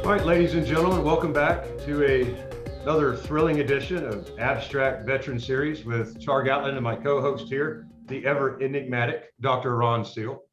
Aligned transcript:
All 0.07 0.13
right, 0.13 0.25
ladies 0.25 0.53
and 0.53 0.66
gentlemen, 0.66 1.03
welcome 1.03 1.34
back 1.34 1.66
to 1.79 2.02
a, 2.05 2.81
another 2.84 3.13
thrilling 3.13 3.59
edition 3.59 4.05
of 4.05 4.31
Abstract 4.39 5.05
Veteran 5.05 5.38
Series 5.38 5.83
with 5.83 6.17
Char 6.21 6.43
Gatlin 6.43 6.75
and 6.75 6.81
my 6.81 6.95
co-host 6.95 7.49
here, 7.49 7.89
the 8.07 8.25
ever 8.25 8.57
enigmatic 8.63 9.25
Dr. 9.41 9.75
Ron 9.75 10.05
Seel. 10.05 10.43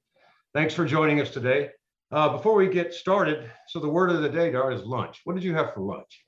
Thanks 0.55 0.75
for 0.75 0.85
joining 0.85 1.21
us 1.21 1.31
today. 1.31 1.69
Uh, 2.11 2.31
before 2.31 2.57
we 2.57 2.67
get 2.67 2.93
started, 2.93 3.49
so 3.69 3.79
the 3.79 3.89
word 3.89 4.11
of 4.11 4.23
the 4.23 4.29
day, 4.29 4.51
Dar, 4.51 4.73
is 4.73 4.83
lunch. 4.83 5.21
What 5.23 5.35
did 5.35 5.45
you 5.45 5.55
have 5.55 5.73
for 5.73 5.83
lunch? 5.83 6.25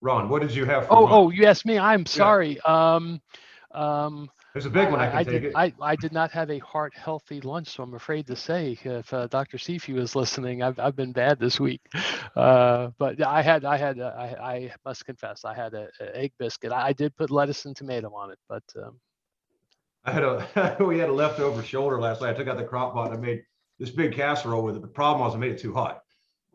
Ron, 0.00 0.28
what 0.28 0.42
did 0.42 0.54
you 0.54 0.64
have 0.64 0.86
for 0.86 0.92
Oh, 0.92 1.00
lunch? 1.00 1.12
oh, 1.12 1.30
you 1.30 1.44
asked 1.46 1.66
me. 1.66 1.76
I'm 1.76 2.06
sorry. 2.06 2.60
Um, 2.60 3.20
um, 3.74 4.30
There's 4.56 4.64
a 4.64 4.70
big 4.70 4.90
one, 4.90 5.00
I 5.00 5.08
can 5.08 5.18
I 5.18 5.22
take 5.22 5.42
did, 5.42 5.44
it. 5.44 5.52
I, 5.54 5.74
I 5.82 5.96
did 5.96 6.12
not 6.12 6.30
have 6.30 6.50
a 6.50 6.58
heart 6.60 6.94
healthy 6.96 7.42
lunch, 7.42 7.68
so 7.68 7.82
I'm 7.82 7.92
afraid 7.92 8.26
to 8.28 8.36
say 8.36 8.78
if 8.82 9.12
uh, 9.12 9.26
Dr. 9.26 9.58
Cifu 9.58 9.98
is 9.98 10.16
listening, 10.16 10.62
I've, 10.62 10.78
I've 10.78 10.96
been 10.96 11.12
bad 11.12 11.38
this 11.38 11.60
week. 11.60 11.82
Uh, 12.34 12.88
but 12.96 13.22
I 13.22 13.42
had, 13.42 13.66
I 13.66 13.76
had, 13.76 14.00
uh, 14.00 14.14
I, 14.16 14.24
I 14.24 14.72
must 14.82 15.04
confess, 15.04 15.44
I 15.44 15.52
had 15.52 15.74
a, 15.74 15.88
a 16.00 16.16
egg 16.16 16.32
biscuit. 16.38 16.72
I, 16.72 16.86
I 16.86 16.92
did 16.94 17.14
put 17.16 17.30
lettuce 17.30 17.66
and 17.66 17.76
tomato 17.76 18.14
on 18.14 18.30
it, 18.30 18.38
but 18.48 18.62
um, 18.82 18.98
I 20.06 20.12
had 20.12 20.22
a 20.22 20.76
we 20.80 20.98
had 20.98 21.10
a 21.10 21.12
leftover 21.12 21.62
shoulder 21.62 22.00
last 22.00 22.22
night. 22.22 22.30
I 22.30 22.32
took 22.38 22.48
out 22.48 22.56
the 22.56 22.64
crock 22.64 22.94
pot 22.94 23.10
and 23.10 23.18
I 23.18 23.20
made 23.20 23.42
this 23.78 23.90
big 23.90 24.14
casserole 24.14 24.62
with 24.62 24.76
it. 24.76 24.80
The 24.80 24.88
problem 24.88 25.20
was 25.20 25.34
I 25.34 25.38
made 25.38 25.52
it 25.52 25.58
too 25.58 25.74
hot. 25.74 26.00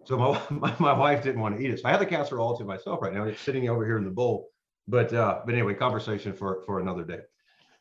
So 0.06 0.18
my, 0.18 0.42
my, 0.50 0.76
my 0.80 0.94
wife 0.94 1.22
didn't 1.22 1.42
want 1.42 1.56
to 1.56 1.64
eat 1.64 1.70
it. 1.70 1.82
So 1.82 1.88
I 1.88 1.92
have 1.92 2.00
the 2.00 2.08
casserole 2.08 2.48
all 2.48 2.58
to 2.58 2.64
myself 2.64 3.00
right 3.00 3.14
now. 3.14 3.26
It's 3.26 3.42
sitting 3.42 3.70
over 3.70 3.86
here 3.86 4.00
in 4.00 4.06
the 4.06 4.10
bowl. 4.10 4.50
But 4.88 5.14
uh, 5.14 5.42
but 5.46 5.54
anyway, 5.54 5.76
conversation 5.76 6.34
for 6.34 6.64
for 6.66 6.80
another 6.80 7.04
day. 7.04 7.20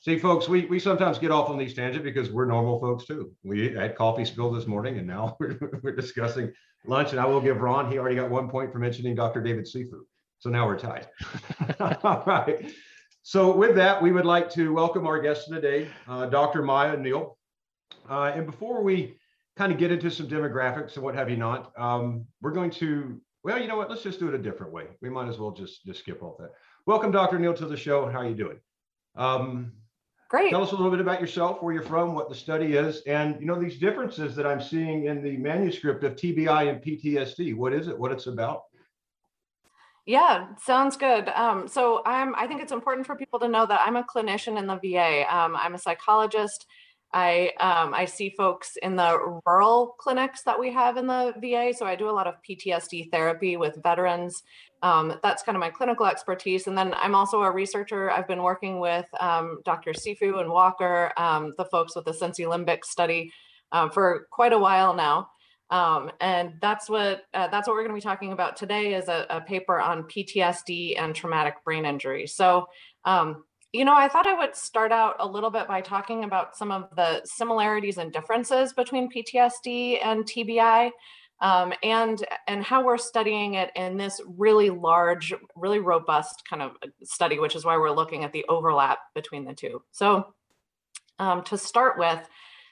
See, 0.01 0.19
folks, 0.19 0.48
we 0.48 0.65
we 0.65 0.79
sometimes 0.79 1.19
get 1.19 1.31
off 1.31 1.51
on 1.51 1.59
these 1.59 1.75
tangents 1.75 2.05
because 2.05 2.31
we're 2.31 2.47
normal 2.47 2.81
folks 2.81 3.05
too. 3.05 3.33
We 3.45 3.75
had 3.75 3.95
coffee 3.95 4.25
spilled 4.25 4.56
this 4.56 4.67
morning, 4.67 4.97
and 4.97 5.06
now 5.06 5.37
we're, 5.41 5.59
we're 5.83 5.95
discussing 5.95 6.53
lunch. 6.87 7.11
And 7.11 7.20
I 7.20 7.27
will 7.27 7.41
give 7.41 7.61
Ron, 7.61 7.91
he 7.91 7.98
already 7.98 8.17
got 8.17 8.31
one 8.31 8.48
point 8.48 8.73
for 8.73 8.78
mentioning 8.78 9.15
Dr. 9.15 9.43
David 9.43 9.67
Cifu. 9.67 10.01
So 10.39 10.48
now 10.48 10.67
we're 10.67 10.78
tied. 10.78 11.09
All 11.81 12.23
right. 12.27 12.73
So 13.23 13.55
with 13.55 13.77
that, 13.77 14.03
we 14.03 14.11
would 14.12 14.25
like 14.25 14.48
to 14.53 14.73
welcome 14.73 15.06
our 15.06 15.21
guest 15.21 15.48
today, 15.51 15.89
uh, 16.09 16.27
Dr. 16.27 16.62
Maya 16.62 16.97
Neal. 16.97 17.37
Uh, 18.09 18.33
and 18.34 18.47
before 18.47 18.83
we 18.83 19.19
kind 19.59 19.71
of 19.71 19.77
get 19.77 19.93
into 19.93 20.11
some 20.11 20.27
demographics 20.27 20.95
and 20.95 21.05
what 21.05 21.15
have 21.15 21.28
you 21.28 21.37
not, 21.37 21.78
um, 21.78 22.25
we're 22.41 22.53
going 22.53 22.71
to, 22.71 23.21
well, 23.45 23.61
you 23.61 23.69
know 23.69 23.77
what, 23.77 23.91
let's 23.91 24.03
just 24.03 24.19
do 24.19 24.28
it 24.28 24.34
a 24.34 24.39
different 24.39 24.73
way. 24.73 24.87
We 25.03 25.11
might 25.11 25.28
as 25.28 25.39
well 25.39 25.51
just, 25.51 25.84
just 25.84 26.01
skip 26.01 26.23
all 26.23 26.37
that. 26.41 26.53
Welcome, 26.87 27.11
Dr. 27.11 27.39
Neal, 27.39 27.53
to 27.53 27.67
the 27.67 27.77
show. 27.77 28.09
How 28.09 28.21
are 28.21 28.28
you 28.28 28.34
doing? 28.34 28.59
Um, 29.15 29.72
Great. 30.31 30.51
tell 30.51 30.63
us 30.63 30.71
a 30.71 30.77
little 30.77 30.93
bit 30.93 31.01
about 31.01 31.21
yourself, 31.21 31.61
where 31.61 31.75
you're 31.75 31.83
from, 31.83 32.15
what 32.15 32.29
the 32.29 32.35
study 32.37 32.77
is, 32.77 33.03
and 33.03 33.41
you 33.41 33.47
know 33.47 33.61
these 33.61 33.81
differences 33.81 34.37
that 34.37 34.47
I'm 34.47 34.61
seeing 34.61 35.07
in 35.07 35.23
the 35.23 35.37
manuscript 35.37 36.05
of 36.05 36.15
TBI 36.15 36.71
and 36.71 36.81
PTSD. 36.81 37.57
What 37.57 37.73
is 37.73 37.89
it? 37.89 37.99
What 37.99 38.13
it's 38.13 38.29
about? 38.29 38.63
Yeah, 40.07 40.47
sounds 40.57 40.97
good. 40.97 41.29
Um, 41.31 41.69
so 41.69 42.03
I'm, 42.07 42.35
I 42.37 42.47
think 42.47 42.63
it's 42.63 42.73
important 42.73 43.07
for 43.07 43.17
people 43.17 43.39
to 43.41 43.49
know 43.49 43.67
that 43.67 43.81
I'm 43.85 43.97
a 43.97 44.05
clinician 44.05 44.57
in 44.59 44.67
the 44.67 44.77
VA. 44.77 45.25
Um, 45.33 45.57
I'm 45.57 45.75
a 45.75 45.79
psychologist. 45.79 46.67
I, 47.12 47.50
um, 47.59 47.93
I 47.93 48.04
see 48.04 48.31
folks 48.31 48.76
in 48.82 48.97
the 48.97 49.41
rural 49.44 49.97
clinics 49.98 50.43
that 50.43 50.59
we 50.59 50.72
have 50.72 50.97
in 50.97 51.06
the 51.06 51.34
VA. 51.41 51.72
So 51.76 51.84
I 51.84 51.97
do 51.97 52.09
a 52.09 52.12
lot 52.12 52.26
of 52.26 52.37
PTSD 52.48 53.10
therapy 53.10 53.56
with 53.56 53.82
veterans. 53.82 54.43
Um, 54.82 55.19
that's 55.22 55.43
kind 55.43 55.56
of 55.56 55.60
my 55.60 55.70
clinical 55.70 56.06
expertise. 56.06 56.66
And 56.66 56.78
then 56.78 56.94
I'm 56.94 57.15
also 57.15 57.43
a 57.43 57.50
researcher. 57.50 58.10
I've 58.10 58.28
been 58.28 58.43
working 58.43 58.78
with 58.78 59.06
um, 59.19 59.60
Dr. 59.65 59.93
Cifu 59.93 60.41
and 60.41 60.50
Walker, 60.50 61.12
um, 61.16 61.53
the 61.59 61.65
folks 61.65 61.97
with 61.97 62.04
the 62.04 62.12
CENC 62.12 62.47
Limbic 62.47 62.84
study 62.84 63.32
um, 63.72 63.91
for 63.91 64.28
quite 64.31 64.53
a 64.53 64.59
while 64.59 64.94
now. 64.94 65.28
Um, 65.70 66.10
and 66.20 66.54
that's 66.60 66.91
what 66.91 67.22
uh, 67.32 67.47
that's 67.47 67.69
what 67.69 67.75
we're 67.75 67.84
going 67.84 67.94
to 67.94 68.04
be 68.04 68.09
talking 68.09 68.32
about 68.32 68.56
today 68.56 68.94
is 68.94 69.09
a, 69.09 69.25
a, 69.31 69.41
paper 69.41 69.78
on 69.81 70.03
PTSD 70.03 71.00
and 71.00 71.15
traumatic 71.15 71.62
brain 71.65 71.84
injury. 71.84 72.26
So, 72.26 72.66
um, 73.04 73.44
you 73.72 73.84
know, 73.84 73.94
I 73.94 74.08
thought 74.08 74.26
I 74.26 74.34
would 74.34 74.56
start 74.56 74.91
out 74.91 75.16
a 75.20 75.26
little 75.26 75.50
bit 75.50 75.69
by 75.69 75.81
talking 75.81 76.25
about 76.25 76.56
some 76.56 76.72
of 76.72 76.88
the 76.97 77.22
similarities 77.25 77.98
and 77.98 78.12
differences 78.12 78.72
between 78.72 79.10
PTSD 79.10 80.04
and 80.04 80.25
TBI, 80.25 80.91
um, 81.41 81.72
and 81.82 82.25
and 82.48 82.64
how 82.64 82.84
we're 82.84 82.98
studying 82.98 83.54
it 83.54 83.70
in 83.76 83.97
this 83.97 84.20
really 84.26 84.70
large, 84.70 85.32
really 85.54 85.78
robust 85.78 86.42
kind 86.48 86.62
of 86.62 86.72
study, 87.04 87.38
which 87.38 87.54
is 87.54 87.64
why 87.64 87.76
we're 87.76 87.91
looking 87.91 88.25
at 88.25 88.32
the 88.32 88.44
overlap 88.48 88.98
between 89.14 89.44
the 89.44 89.54
two. 89.54 89.82
So, 89.92 90.34
um, 91.19 91.42
to 91.44 91.56
start 91.56 91.98
with 91.98 92.28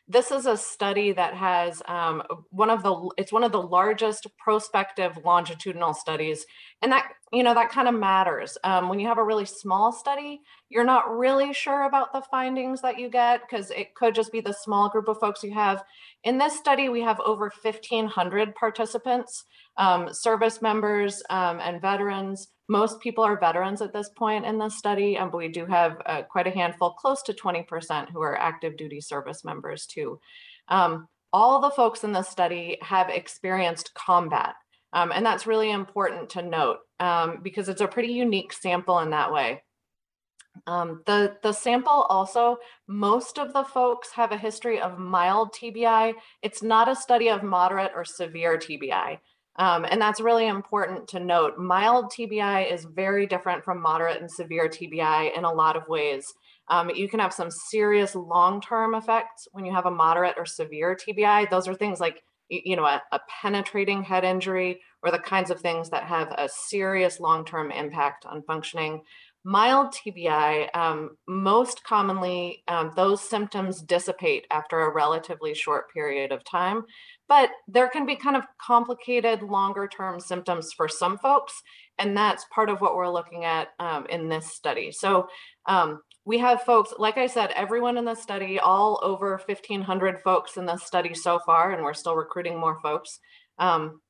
this 0.09 0.31
is 0.31 0.47
a 0.47 0.57
study 0.57 1.13
that 1.13 1.35
has 1.35 1.83
um, 1.87 2.23
one 2.51 2.71
of 2.71 2.83
the 2.83 3.11
it's 3.19 3.33
one 3.33 3.45
of 3.45 3.53
the 3.53 3.63
largest 3.63 4.27
prospective 4.39 5.19
longitudinal 5.25 5.93
studies 5.93 6.47
and 6.83 6.91
that 6.91 7.13
you 7.33 7.43
know 7.43 7.55
that 7.55 7.71
kind 7.71 7.89
of 7.89 7.95
matters 7.95 8.57
um, 8.65 8.89
when 8.89 8.99
you 8.99 9.07
have 9.07 9.19
a 9.19 9.25
really 9.25 9.45
small 9.45 9.93
study 9.93 10.41
you're 10.69 10.85
not 10.85 11.17
really 11.17 11.53
sure 11.53 11.85
about 11.85 12.13
the 12.13 12.23
findings 12.31 12.81
that 12.81 12.99
you 12.99 13.09
get 13.09 13.41
because 13.43 13.71
it 13.71 13.95
could 13.95 14.15
just 14.15 14.33
be 14.33 14.41
the 14.41 14.53
small 14.53 14.89
group 14.89 15.09
of 15.09 15.19
folks 15.19 15.43
you 15.43 15.53
have 15.53 15.83
in 16.25 16.39
this 16.39 16.57
study 16.57 16.89
we 16.89 17.01
have 17.01 17.21
over 17.21 17.53
1500 17.63 18.55
participants 18.55 19.45
um, 19.77 20.13
service 20.13 20.63
members 20.63 21.23
um, 21.31 21.61
and 21.61 21.81
veterans 21.81 22.49
most 22.69 23.01
people 23.01 23.25
are 23.25 23.41
veterans 23.41 23.81
at 23.81 23.95
this 23.95 24.11
point 24.11 24.45
in 24.45 24.59
the 24.59 24.69
study, 24.69 25.17
and 25.17 25.33
we 25.33 25.49
do 25.49 25.65
have 25.65 25.97
uh, 26.05 26.23
quite 26.23 26.47
a 26.47 26.51
handful, 26.51 26.91
close 26.93 27.23
to 27.23 27.33
20%, 27.33 28.11
who 28.11 28.21
are 28.21 28.39
active 28.39 28.77
duty 28.77 29.01
service 29.01 29.43
members 29.43 29.87
too. 29.87 30.21
Um, 30.69 31.09
all 31.33 31.61
the 31.61 31.71
folks 31.71 32.05
in 32.05 32.13
this 32.13 32.29
study 32.29 32.79
have 32.83 33.09
experienced 33.09 33.95
combat, 33.95 34.55
um, 34.93 35.13
and 35.13 35.25
that's 35.25 35.47
really 35.47 35.71
important 35.71 36.31
to 36.31 36.43
note 36.43 36.79
um, 37.01 37.41
because 37.43 37.69
it's 37.69 37.81
a 37.81 37.89
pretty 37.89 38.13
unique 38.13 38.53
sample 38.53 38.99
in 39.01 39.11
that 39.11 39.33
way. 39.33 39.63
Um, 40.67 41.03
the, 41.07 41.37
the 41.43 41.53
sample 41.53 42.07
also, 42.09 42.59
most 42.87 43.39
of 43.39 43.53
the 43.53 43.65
folks 43.65 44.11
have 44.13 44.33
a 44.33 44.37
history 44.37 44.81
of 44.81 44.99
mild 44.99 45.53
TBI. 45.53 46.15
It's 46.43 46.63
not 46.63 46.89
a 46.89 46.97
study 46.97 47.29
of 47.29 47.43
moderate 47.43 47.93
or 47.95 48.05
severe 48.05 48.59
TBI. 48.59 49.19
Um, 49.57 49.85
and 49.89 50.01
that's 50.01 50.21
really 50.21 50.47
important 50.47 51.09
to 51.09 51.21
note. 51.21 51.59
Mild 51.59 52.13
TBI 52.13 52.73
is 52.73 52.85
very 52.85 53.27
different 53.27 53.65
from 53.65 53.83
moderate 53.83 54.21
and 54.21 54.31
severe 54.31 54.69
TBI 54.69 55.37
in 55.37 55.45
a 55.45 55.53
lot 55.53 55.77
of 55.77 55.89
ways. 55.89 56.25
Um, 56.69 56.91
you 56.91 57.09
can 57.09 57.19
have 57.19 57.33
some 57.33 57.51
serious 57.51 58.15
long-term 58.15 58.95
effects 58.95 59.49
when 59.53 59.65
you 59.65 59.73
have 59.73 59.87
a 59.87 59.91
moderate 59.91 60.37
or 60.37 60.47
severe 60.47 60.97
TBI. 60.97 61.51
Those 61.51 61.67
are 61.67 61.75
things 61.75 61.99
like, 61.99 62.23
you 62.49 62.77
know, 62.77 62.85
a, 62.85 63.03
a 63.13 63.21
penetrating 63.43 64.03
head 64.03 64.25
injury 64.25 64.81
or 65.03 65.11
the 65.11 65.19
kinds 65.19 65.51
of 65.51 65.61
things 65.61 65.91
that 65.91 66.05
have 66.05 66.33
a 66.37 66.49
serious 66.49 67.21
long-term 67.21 67.71
impact 67.71 68.27
on 68.27 68.43
functioning. 68.43 69.03
Mild 69.45 69.95
TBI, 69.95 70.75
um, 70.77 71.17
most 71.27 71.85
commonly, 71.85 72.65
um, 72.69 72.93
those 72.97 73.23
symptoms 73.23 73.81
dissipate 73.81 74.47
after 74.51 74.81
a 74.81 74.93
relatively 74.93 75.55
short 75.55 75.91
period 75.93 76.33
of 76.33 76.45
time, 76.45 76.83
but 77.29 77.51
there 77.69 77.89
can 77.89 78.05
be 78.05 78.17
kind 78.17 78.37
of 78.37 78.43
complicated 78.61 79.43
longer 79.43 79.87
term 79.87 80.19
symptoms 80.19 80.73
for 80.77 80.89
some 80.89 81.19
folks. 81.19 81.63
And 81.99 82.17
that's 82.17 82.45
part 82.53 82.69
of 82.69 82.81
what 82.81 82.97
we're 82.97 83.09
looking 83.09 83.45
at 83.45 83.69
um, 83.79 84.07
in 84.11 84.29
this 84.29 84.53
study. 84.53 84.91
So 84.93 85.29
um, 85.67 86.03
we 86.29 86.37
have 86.37 86.61
folks, 86.61 86.93
like 86.99 87.17
I 87.17 87.27
said, 87.27 87.53
everyone 87.57 87.97
in 87.97 88.05
the 88.05 88.15
study, 88.15 88.61
all 88.61 89.01
over 89.03 89.41
1,500 89.47 90.21
folks 90.21 90.59
in 90.59 90.67
the 90.67 90.77
study 90.77 91.15
so 91.15 91.39
far, 91.39 91.73
and 91.73 91.83
we're 91.83 91.95
still 91.95 92.17
recruiting 92.17 92.61
more 92.61 92.79
folks. 92.83 93.19
Um, 93.59 94.03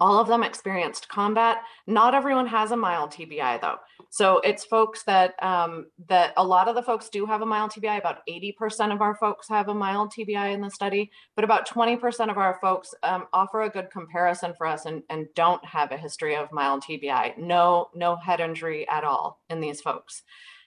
all 0.00 0.18
of 0.18 0.26
them 0.26 0.42
experienced 0.42 1.06
combat. 1.10 1.58
Not 1.86 2.14
everyone 2.14 2.46
has 2.46 2.70
a 2.70 2.76
mild 2.78 3.10
TBI 3.10 3.60
though. 3.60 3.76
So 4.08 4.38
it's 4.38 4.64
folks 4.64 5.02
that 5.04 5.34
um, 5.42 5.86
that 6.08 6.32
a 6.38 6.42
lot 6.44 6.66
of 6.66 6.76
the 6.76 6.82
folks 6.82 7.10
do 7.10 7.26
have 7.26 7.42
a 7.42 7.46
mild 7.46 7.72
TBI. 7.72 7.98
About 7.98 8.26
80% 8.26 8.94
of 8.94 9.02
our 9.02 9.14
folks 9.14 9.46
have 9.50 9.68
a 9.68 9.74
mild 9.74 10.14
TBI 10.18 10.54
in 10.54 10.62
the 10.62 10.70
study, 10.70 11.10
but 11.36 11.44
about 11.44 11.68
20% 11.68 12.30
of 12.30 12.38
our 12.38 12.58
folks 12.62 12.94
um, 13.02 13.26
offer 13.34 13.62
a 13.62 13.70
good 13.70 13.90
comparison 13.90 14.54
for 14.56 14.66
us 14.66 14.86
and, 14.86 15.02
and 15.10 15.26
don't 15.34 15.64
have 15.64 15.92
a 15.92 15.98
history 15.98 16.36
of 16.36 16.50
mild 16.52 16.82
TBI. 16.82 17.36
No, 17.36 17.90
no 17.94 18.16
head 18.16 18.40
injury 18.40 18.88
at 18.88 19.04
all 19.04 19.42
in 19.50 19.60
these 19.60 19.82
folks. 19.82 20.22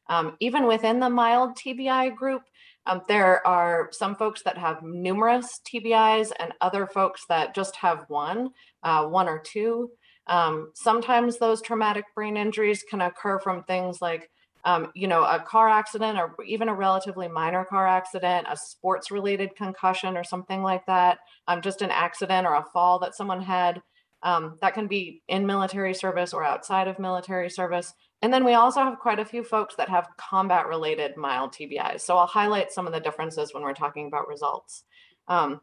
Um, 0.09 0.36
even 0.39 0.68
within 0.68 1.00
the 1.00 1.09
mild 1.09 1.57
TBI 1.57 2.15
group, 2.15 2.44
um, 2.88 3.01
there 3.07 3.45
are 3.45 3.89
some 3.92 4.15
folks 4.15 4.42
that 4.44 4.57
have 4.57 4.81
numerous 4.81 5.59
TBIs 5.68 6.31
and 6.39 6.54
other 6.62 6.88
folks 6.88 7.25
that 7.27 7.54
just 7.54 7.75
have 7.75 8.06
one, 8.07 8.51
uh, 8.83 9.06
one 9.06 9.27
or 9.27 9.39
two. 9.39 9.92
Um, 10.27 10.71
sometimes 10.74 11.38
those 11.38 11.62
traumatic 11.62 12.06
brain 12.15 12.38
injuries 12.38 12.83
can 12.89 13.01
occur 13.01 13.39
from 13.39 13.63
things 13.63 14.01
like, 14.01 14.30
um, 14.63 14.92
you 14.95 15.07
know, 15.07 15.24
a 15.24 15.39
car 15.39 15.69
accident 15.69 16.18
or 16.18 16.36
even 16.45 16.69
a 16.69 16.74
relatively 16.74 17.27
minor 17.27 17.65
car 17.65 17.88
accident, 17.88 18.48
a 18.50 18.57
sports 18.57 19.12
related 19.12 19.56
concussion 19.56 20.18
or 20.18 20.24
something 20.24 20.62
like 20.63 20.86
that, 20.86 21.19
um, 21.48 21.62
just 21.62 21.81
an 21.81 21.92
accident 21.92 22.48
or 22.48 22.56
a 22.56 22.65
fall 22.74 23.00
that 23.00 23.15
someone 23.15 23.42
had. 23.42 23.81
Um, 24.24 24.57
that 24.62 24.74
can 24.74 24.88
be 24.88 25.21
in 25.27 25.45
military 25.45 25.94
service 25.94 26.33
or 26.33 26.44
outside 26.44 26.88
of 26.88 26.98
military 26.98 27.51
service. 27.51 27.94
And 28.21 28.33
then 28.33 28.43
we 28.43 28.53
also 28.53 28.81
have 28.81 28.99
quite 28.99 29.19
a 29.19 29.25
few 29.25 29.43
folks 29.43 29.75
that 29.75 29.89
have 29.89 30.07
combat 30.17 30.67
related 30.67 31.17
mild 31.17 31.53
TBIs. 31.53 32.01
So 32.01 32.17
I'll 32.17 32.25
highlight 32.25 32.71
some 32.71 32.87
of 32.87 32.93
the 32.93 32.99
differences 32.99 33.53
when 33.53 33.63
we're 33.63 33.73
talking 33.73 34.07
about 34.07 34.27
results. 34.27 34.83
Um, 35.27 35.61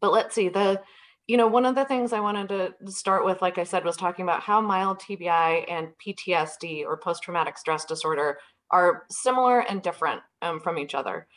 but 0.00 0.12
let's 0.12 0.34
see, 0.34 0.48
the 0.48 0.80
you 1.28 1.36
know, 1.36 1.46
one 1.46 1.64
of 1.64 1.76
the 1.76 1.84
things 1.84 2.12
I 2.12 2.18
wanted 2.18 2.48
to 2.48 2.90
start 2.90 3.24
with, 3.24 3.40
like 3.40 3.56
I 3.56 3.62
said, 3.62 3.84
was 3.84 3.96
talking 3.96 4.24
about 4.24 4.42
how 4.42 4.60
mild 4.60 4.98
TBI 4.98 5.64
and 5.70 5.88
PTSD 6.04 6.84
or 6.84 6.96
post 6.96 7.22
traumatic 7.22 7.56
stress 7.56 7.84
disorder 7.84 8.38
are 8.72 9.04
similar 9.08 9.60
and 9.60 9.80
different 9.82 10.20
um, 10.42 10.58
from 10.58 10.78
each 10.78 10.94
other. 10.94 11.28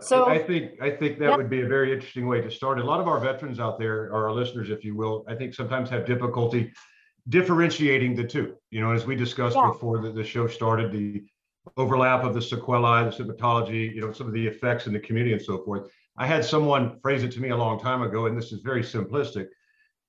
So 0.00 0.26
I 0.26 0.38
think 0.38 0.80
I 0.80 0.90
think 0.90 1.18
that 1.18 1.36
would 1.36 1.50
be 1.50 1.60
a 1.60 1.66
very 1.68 1.92
interesting 1.92 2.26
way 2.26 2.40
to 2.40 2.50
start. 2.50 2.80
A 2.80 2.84
lot 2.84 2.98
of 2.98 3.08
our 3.08 3.20
veterans 3.20 3.60
out 3.60 3.78
there, 3.78 4.04
or 4.04 4.28
our 4.28 4.32
listeners, 4.32 4.70
if 4.70 4.84
you 4.84 4.96
will, 4.96 5.26
I 5.28 5.34
think 5.34 5.52
sometimes 5.52 5.90
have 5.90 6.06
difficulty 6.06 6.72
differentiating 7.28 8.14
the 8.14 8.24
two. 8.24 8.54
You 8.70 8.80
know, 8.80 8.92
as 8.92 9.06
we 9.06 9.16
discussed 9.16 9.56
yeah. 9.56 9.68
before 9.68 10.00
the, 10.00 10.10
the 10.10 10.24
show 10.24 10.46
started, 10.46 10.92
the 10.92 11.24
overlap 11.76 12.24
of 12.24 12.34
the 12.34 12.42
sequelae, 12.42 13.04
the 13.04 13.10
symptomatology, 13.10 13.94
you 13.94 14.00
know, 14.00 14.12
some 14.12 14.26
of 14.26 14.32
the 14.32 14.46
effects 14.46 14.86
in 14.86 14.92
the 14.92 15.00
community 15.00 15.32
and 15.32 15.42
so 15.42 15.62
forth. 15.64 15.90
I 16.16 16.26
had 16.26 16.44
someone 16.44 16.98
phrase 17.00 17.24
it 17.24 17.32
to 17.32 17.40
me 17.40 17.50
a 17.50 17.56
long 17.56 17.78
time 17.78 18.02
ago, 18.02 18.26
and 18.26 18.36
this 18.36 18.52
is 18.52 18.60
very 18.60 18.82
simplistic. 18.82 19.48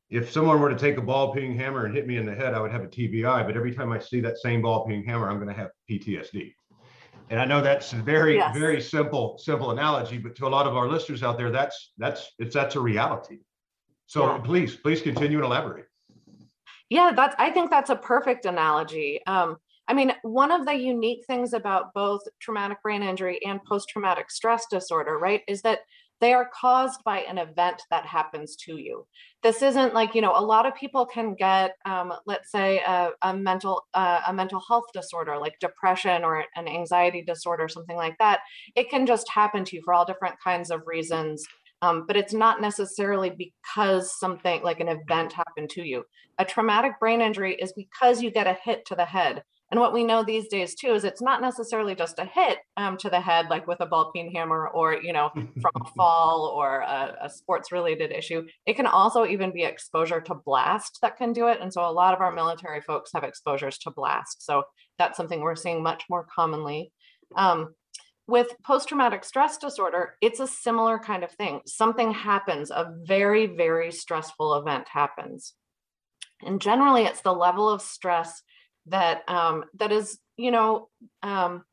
If 0.10 0.32
someone 0.32 0.62
were 0.62 0.70
to 0.70 0.78
take 0.78 0.98
a 0.98 1.02
ball 1.02 1.34
peen 1.34 1.58
hammer 1.58 1.86
and 1.86 1.94
hit 1.94 2.08
me 2.08 2.16
in 2.16 2.26
the 2.26 2.34
head, 2.34 2.54
I 2.54 2.62
would 2.62 2.72
have 2.72 2.84
a 2.84 2.88
TBI. 2.88 3.46
But 3.46 3.58
every 3.58 3.74
time 3.74 3.92
I 3.92 4.00
see 4.00 4.22
that 4.22 4.38
same 4.38 4.62
ball 4.62 4.86
peen 4.88 5.04
hammer, 5.04 5.30
I'm 5.30 5.36
going 5.36 5.50
to 5.50 5.54
have 5.54 5.72
PTSD. 5.90 6.54
And 7.30 7.42
I 7.42 7.46
know 7.46 7.62
that's 7.62 7.92
a 7.92 7.98
very, 7.98 8.38
yes. 8.38 8.58
very 8.58 8.80
simple, 8.80 9.38
simple 9.38 9.72
analogy, 9.72 10.18
but 10.18 10.34
to 10.38 10.48
a 10.48 10.50
lot 10.50 10.66
of 10.66 10.78
our 10.78 10.88
listeners 10.88 11.24
out 11.24 11.38
there, 11.38 11.52
that's 11.52 11.92
that's 11.98 12.32
it's 12.40 12.54
that's 12.54 12.76
a 12.76 12.80
reality. 12.80 13.40
So 14.06 14.26
yeah. 14.26 14.38
please, 14.38 14.78
please 14.78 15.02
continue 15.02 15.40
and 15.40 15.46
elaborate. 15.46 15.87
Yeah, 16.90 17.12
that's 17.16 17.36
I 17.38 17.50
think 17.52 17.70
that's 17.70 17.90
a 17.90 17.96
perfect 17.96 18.46
analogy. 18.46 19.22
Um, 19.28 19.58
I 19.88 19.94
mean, 19.94 20.14
one 20.24 20.52
of 20.52 20.66
the 20.66 20.74
unique 20.76 21.26
things 21.26 21.54
about 21.54 21.94
both 21.94 22.22
traumatic 22.40 22.82
brain 22.84 23.04
injury 23.04 23.40
and 23.46 23.64
post 23.64 23.90
traumatic 23.90 24.30
stress 24.32 24.66
disorder, 24.70 25.18
right, 25.18 25.42
is 25.48 25.62
that 25.62 25.80
they 26.20 26.34
are 26.34 26.50
caused 26.54 27.04
by 27.04 27.20
an 27.20 27.38
event 27.38 27.82
that 27.92 28.06
happens 28.06 28.56
to 28.56 28.78
you. 28.78 29.06
This 29.44 29.62
isn't 29.62 29.94
like, 29.94 30.16
you 30.16 30.22
know, 30.22 30.34
a 30.36 30.42
lot 30.44 30.66
of 30.66 30.74
people 30.76 31.06
can 31.06 31.36
get, 31.36 31.74
um, 31.86 32.12
let's 32.26 32.52
say, 32.52 32.80
a, 32.80 33.12
a 33.22 33.34
mental 33.36 33.86
uh, 33.94 34.22
a 34.28 34.34
mental 34.34 34.62
health 34.68 34.86
disorder 34.94 35.38
like 35.38 35.60
depression 35.60 36.24
or 36.24 36.44
an 36.56 36.68
anxiety 36.68 37.22
disorder, 37.22 37.68
something 37.68 37.98
like 37.98 38.18
that. 38.20 38.40
It 38.76 38.90
can 38.90 39.06
just 39.06 39.30
happen 39.30 39.64
to 39.66 39.76
you 39.76 39.82
for 39.86 39.94
all 39.94 40.06
different 40.06 40.36
kinds 40.44 40.72
of 40.72 40.82
reasons. 40.86 41.46
Um, 41.82 42.06
but 42.08 42.18
it's 42.18 42.34
not 42.34 42.60
necessarily 42.60 43.30
because 43.30 44.18
something 44.18 44.64
like 44.64 44.80
an 44.80 44.88
event 44.88 45.34
happened 45.34 45.70
to 45.72 45.84
you. 45.84 46.04
A 46.40 46.46
traumatic 46.46 47.00
brain 47.00 47.22
injury 47.22 47.56
is 47.56 47.74
because 47.74 48.22
you 48.22 48.32
get 48.32 48.48
a 48.48 48.58
hit 48.64 48.86
to 48.88 48.96
the 48.96 49.06
head 49.06 49.44
and 49.70 49.80
what 49.80 49.94
we 49.94 50.04
know 50.04 50.24
these 50.24 50.48
days 50.48 50.76
too 50.76 50.94
is 50.94 51.04
it's 51.04 51.22
not 51.22 51.42
necessarily 51.42 51.94
just 51.94 52.20
a 52.20 52.26
hit 52.26 52.60
um, 52.78 52.96
to 52.98 53.10
the 53.10 53.20
head, 53.20 53.48
like 53.50 53.68
with 53.68 53.82
a 53.82 53.86
ball 53.86 54.12
peen 54.14 54.32
hammer 54.32 54.70
or, 54.70 54.94
you 54.94 55.12
know, 55.12 55.30
from 55.34 55.72
a 55.82 55.86
fall 55.98 56.54
or 56.56 56.80
a, 56.80 57.18
a 57.24 57.30
sports 57.30 57.72
related 57.72 58.12
issue. 58.12 58.46
It 58.66 58.76
can 58.76 58.88
also 58.88 59.26
even 59.26 59.52
be 59.52 59.64
exposure 59.64 60.22
to 60.22 60.36
blast 60.36 61.00
that 61.02 61.18
can 61.18 61.34
do 61.34 61.48
it. 61.48 61.60
And 61.62 61.74
so 61.74 61.88
a 61.88 61.92
lot 61.92 62.14
of 62.14 62.22
our 62.22 62.32
military 62.32 62.82
folks 62.82 63.12
have 63.14 63.26
exposures 63.26 63.78
to 63.80 63.92
blast. 63.92 64.46
So 64.46 64.64
that's 64.98 65.18
something 65.18 65.42
we're 65.42 65.56
seeing 65.56 65.84
much 65.84 66.06
more 66.10 66.26
commonly. 66.34 66.94
Um, 67.36 67.74
with 68.28 68.48
post 68.64 68.90
traumatic 68.90 69.24
stress 69.24 69.58
disorder, 69.58 70.16
it's 70.22 70.40
a 70.40 70.48
similar 70.48 71.00
kind 71.00 71.24
of 71.24 71.32
thing. 71.32 71.62
Something 71.66 72.12
happens, 72.12 72.72
a 72.72 72.94
very, 73.04 73.46
very 73.48 73.92
stressful 73.92 74.56
event 74.56 74.88
happens. 74.92 75.54
And 76.44 76.62
generally, 76.62 77.04
it's 77.04 77.22
the 77.22 77.34
level 77.34 77.70
of 77.70 77.82
stress 77.82 78.44
that 78.88 79.24
um, 79.28 79.66
that 79.76 79.92
is 79.92 80.20
you 80.38 80.52
know 80.52 80.90
um, 81.24 81.64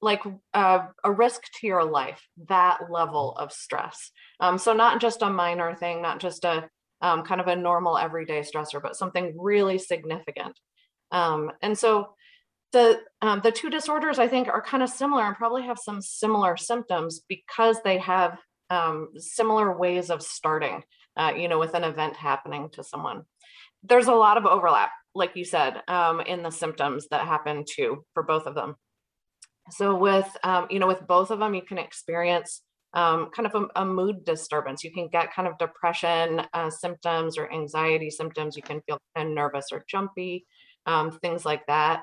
like 0.00 0.22
uh, 0.52 0.86
a 1.04 1.12
risk 1.12 1.42
to 1.60 1.66
your 1.66 1.84
life 1.84 2.26
that 2.48 2.90
level 2.90 3.32
of 3.38 3.52
stress 3.52 4.10
um, 4.40 4.58
so 4.58 4.72
not 4.72 5.00
just 5.00 5.22
a 5.22 5.30
minor 5.30 5.74
thing 5.74 6.02
not 6.02 6.20
just 6.20 6.44
a 6.44 6.68
um, 7.00 7.22
kind 7.22 7.40
of 7.40 7.46
a 7.46 7.56
normal 7.56 7.96
everyday 7.96 8.40
stressor 8.40 8.82
but 8.82 8.96
something 8.96 9.34
really 9.38 9.78
significant 9.78 10.58
um, 11.12 11.50
and 11.62 11.78
so 11.78 12.08
the 12.74 13.00
um, 13.22 13.40
the 13.42 13.50
two 13.50 13.70
disorders 13.70 14.18
i 14.18 14.28
think 14.28 14.48
are 14.48 14.62
kind 14.62 14.82
of 14.82 14.90
similar 14.90 15.24
and 15.24 15.36
probably 15.36 15.62
have 15.62 15.78
some 15.78 16.02
similar 16.02 16.56
symptoms 16.56 17.22
because 17.28 17.78
they 17.84 17.98
have 17.98 18.38
similar 19.16 19.78
ways 19.78 20.10
of 20.10 20.20
starting 20.20 20.82
uh, 21.16 21.32
you 21.36 21.48
know 21.48 21.58
with 21.58 21.74
an 21.74 21.84
event 21.84 22.14
happening 22.16 22.68
to 22.70 22.84
someone 22.84 23.22
there's 23.82 24.08
a 24.08 24.14
lot 24.14 24.36
of 24.36 24.46
overlap 24.46 24.90
like 25.14 25.36
you 25.36 25.44
said, 25.44 25.82
um, 25.88 26.20
in 26.20 26.42
the 26.42 26.50
symptoms 26.50 27.06
that 27.10 27.26
happen 27.26 27.64
too 27.68 28.04
for 28.14 28.22
both 28.22 28.46
of 28.46 28.54
them. 28.54 28.74
So 29.70 29.96
with, 29.96 30.28
um, 30.42 30.66
you 30.70 30.78
know, 30.78 30.86
with 30.86 31.06
both 31.06 31.30
of 31.30 31.38
them, 31.38 31.54
you 31.54 31.62
can 31.62 31.78
experience 31.78 32.62
um, 32.92 33.30
kind 33.34 33.46
of 33.46 33.54
a, 33.54 33.80
a, 33.80 33.84
mood 33.84 34.24
disturbance. 34.24 34.84
You 34.84 34.92
can 34.92 35.08
get 35.08 35.32
kind 35.32 35.48
of 35.48 35.58
depression 35.58 36.42
uh, 36.52 36.70
symptoms 36.70 37.38
or 37.38 37.50
anxiety 37.50 38.10
symptoms. 38.10 38.56
You 38.56 38.62
can 38.62 38.82
feel 38.86 38.98
kind 39.16 39.28
of 39.28 39.34
nervous 39.34 39.66
or 39.72 39.84
jumpy, 39.88 40.46
um, 40.86 41.10
things 41.10 41.44
like 41.44 41.66
that. 41.66 42.02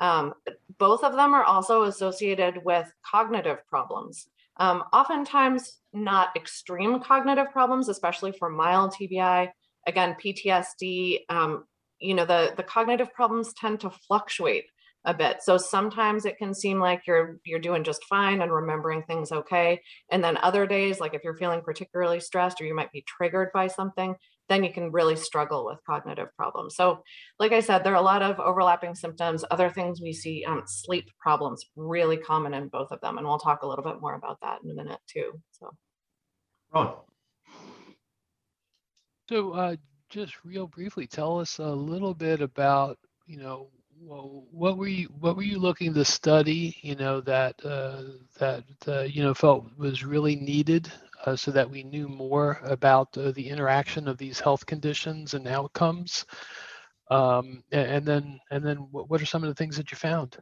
Um, 0.00 0.34
both 0.78 1.04
of 1.04 1.12
them 1.14 1.34
are 1.34 1.44
also 1.44 1.84
associated 1.84 2.64
with 2.64 2.90
cognitive 3.04 3.58
problems. 3.68 4.28
Um, 4.56 4.84
oftentimes 4.92 5.78
not 5.92 6.34
extreme 6.36 7.00
cognitive 7.00 7.50
problems, 7.52 7.88
especially 7.88 8.32
for 8.32 8.50
mild 8.50 8.94
TBI. 8.94 9.50
Again, 9.86 10.16
PTSD 10.22 11.20
um, 11.28 11.64
you 12.00 12.14
know 12.14 12.24
the 12.24 12.52
the 12.56 12.62
cognitive 12.62 13.12
problems 13.12 13.52
tend 13.54 13.80
to 13.80 13.90
fluctuate 13.90 14.64
a 15.04 15.14
bit 15.14 15.42
so 15.42 15.56
sometimes 15.56 16.26
it 16.26 16.36
can 16.36 16.52
seem 16.52 16.78
like 16.78 17.06
you're 17.06 17.38
you're 17.44 17.58
doing 17.58 17.84
just 17.84 18.04
fine 18.04 18.42
and 18.42 18.52
remembering 18.52 19.02
things 19.02 19.32
okay 19.32 19.80
and 20.10 20.22
then 20.22 20.36
other 20.38 20.66
days 20.66 21.00
like 21.00 21.14
if 21.14 21.22
you're 21.24 21.36
feeling 21.36 21.62
particularly 21.62 22.20
stressed 22.20 22.60
or 22.60 22.64
you 22.64 22.74
might 22.74 22.92
be 22.92 23.04
triggered 23.06 23.48
by 23.54 23.66
something 23.66 24.14
then 24.50 24.62
you 24.62 24.72
can 24.72 24.92
really 24.92 25.16
struggle 25.16 25.64
with 25.64 25.78
cognitive 25.86 26.28
problems 26.36 26.76
so 26.76 27.02
like 27.38 27.52
i 27.52 27.60
said 27.60 27.82
there 27.82 27.94
are 27.94 27.96
a 27.96 28.02
lot 28.02 28.22
of 28.22 28.38
overlapping 28.38 28.94
symptoms 28.94 29.44
other 29.50 29.70
things 29.70 30.02
we 30.02 30.12
see 30.12 30.44
um, 30.46 30.62
sleep 30.66 31.08
problems 31.18 31.64
really 31.76 32.18
common 32.18 32.52
in 32.52 32.68
both 32.68 32.90
of 32.90 33.00
them 33.00 33.16
and 33.16 33.26
we'll 33.26 33.38
talk 33.38 33.62
a 33.62 33.66
little 33.66 33.84
bit 33.84 34.00
more 34.00 34.14
about 34.14 34.38
that 34.42 34.58
in 34.62 34.70
a 34.70 34.74
minute 34.74 35.00
too 35.08 35.32
so 35.52 35.70
Ron. 36.72 36.94
So, 39.28 39.52
uh, 39.52 39.76
just 40.08 40.44
real 40.44 40.66
briefly 40.66 41.06
tell 41.06 41.38
us 41.38 41.58
a 41.58 41.70
little 41.70 42.14
bit 42.14 42.40
about 42.40 42.98
you 43.26 43.38
know 43.38 43.68
well, 44.02 44.44
what 44.50 44.76
were 44.76 44.88
you 44.88 45.08
what 45.20 45.36
were 45.36 45.42
you 45.42 45.58
looking 45.58 45.94
to 45.94 46.04
study 46.04 46.76
you 46.82 46.96
know 46.96 47.20
that 47.20 47.54
uh, 47.64 48.02
that 48.38 48.64
uh, 48.88 49.02
you 49.02 49.22
know 49.22 49.34
felt 49.34 49.66
was 49.78 50.04
really 50.04 50.34
needed 50.36 50.90
uh, 51.26 51.36
so 51.36 51.50
that 51.50 51.70
we 51.70 51.82
knew 51.82 52.08
more 52.08 52.60
about 52.64 53.16
uh, 53.16 53.32
the 53.32 53.48
interaction 53.48 54.08
of 54.08 54.18
these 54.18 54.40
health 54.40 54.64
conditions 54.66 55.34
and 55.34 55.46
outcomes 55.46 56.24
um, 57.10 57.62
and 57.72 58.06
then 58.06 58.38
and 58.50 58.64
then 58.64 58.76
what 58.90 59.20
are 59.20 59.26
some 59.26 59.42
of 59.42 59.48
the 59.48 59.54
things 59.54 59.76
that 59.76 59.90
you 59.90 59.96
found 59.96 60.38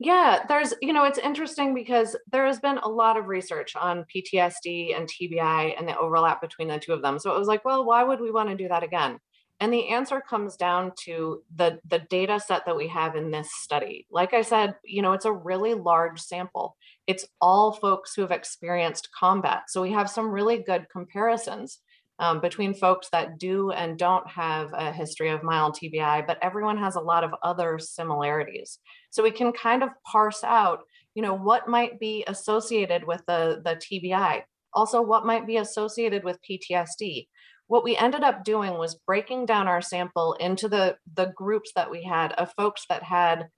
yeah, 0.00 0.40
there's, 0.48 0.74
you 0.82 0.92
know, 0.92 1.04
it's 1.04 1.18
interesting 1.18 1.72
because 1.72 2.16
there 2.30 2.46
has 2.46 2.58
been 2.58 2.78
a 2.78 2.88
lot 2.88 3.16
of 3.16 3.28
research 3.28 3.76
on 3.76 4.04
PTSD 4.14 4.96
and 4.96 5.08
TBI 5.08 5.74
and 5.78 5.86
the 5.86 5.96
overlap 5.96 6.40
between 6.40 6.68
the 6.68 6.78
two 6.78 6.92
of 6.92 7.00
them. 7.00 7.18
So 7.18 7.34
it 7.34 7.38
was 7.38 7.46
like, 7.46 7.64
well, 7.64 7.84
why 7.84 8.02
would 8.02 8.20
we 8.20 8.32
want 8.32 8.48
to 8.48 8.56
do 8.56 8.68
that 8.68 8.82
again? 8.82 9.20
And 9.60 9.72
the 9.72 9.90
answer 9.90 10.20
comes 10.20 10.56
down 10.56 10.92
to 11.04 11.42
the 11.54 11.78
the 11.88 12.00
data 12.10 12.40
set 12.40 12.66
that 12.66 12.76
we 12.76 12.88
have 12.88 13.14
in 13.14 13.30
this 13.30 13.48
study. 13.54 14.04
Like 14.10 14.34
I 14.34 14.42
said, 14.42 14.74
you 14.84 15.00
know, 15.00 15.12
it's 15.12 15.26
a 15.26 15.32
really 15.32 15.74
large 15.74 16.20
sample. 16.20 16.76
It's 17.06 17.26
all 17.40 17.72
folks 17.72 18.14
who 18.14 18.22
have 18.22 18.30
experienced 18.30 19.10
combat. 19.18 19.64
So 19.68 19.82
we 19.82 19.92
have 19.92 20.08
some 20.08 20.30
really 20.30 20.58
good 20.58 20.86
comparisons 20.90 21.80
um, 22.18 22.40
between 22.40 22.74
folks 22.74 23.08
that 23.10 23.38
do 23.38 23.70
and 23.72 23.98
don't 23.98 24.26
have 24.28 24.70
a 24.72 24.92
history 24.92 25.30
of 25.30 25.42
mild 25.42 25.76
TBI, 25.76 26.26
but 26.26 26.38
everyone 26.42 26.78
has 26.78 26.96
a 26.96 27.00
lot 27.00 27.24
of 27.24 27.34
other 27.42 27.78
similarities. 27.78 28.78
So 29.10 29.22
we 29.22 29.30
can 29.30 29.52
kind 29.52 29.82
of 29.82 29.90
parse 30.10 30.44
out, 30.44 30.80
you 31.14 31.22
know, 31.22 31.34
what 31.34 31.68
might 31.68 31.98
be 31.98 32.24
associated 32.26 33.04
with 33.04 33.22
the, 33.26 33.62
the 33.64 33.76
TBI, 33.76 34.42
also 34.72 35.02
what 35.02 35.26
might 35.26 35.46
be 35.46 35.56
associated 35.56 36.24
with 36.24 36.38
PTSD. 36.48 37.26
What 37.66 37.84
we 37.84 37.96
ended 37.96 38.22
up 38.22 38.44
doing 38.44 38.74
was 38.74 39.00
breaking 39.06 39.46
down 39.46 39.66
our 39.66 39.80
sample 39.80 40.34
into 40.34 40.68
the, 40.68 40.96
the 41.14 41.32
groups 41.34 41.72
that 41.74 41.90
we 41.90 42.04
had 42.04 42.32
of 42.32 42.52
folks 42.52 42.84
that 42.88 43.02
had 43.02 43.48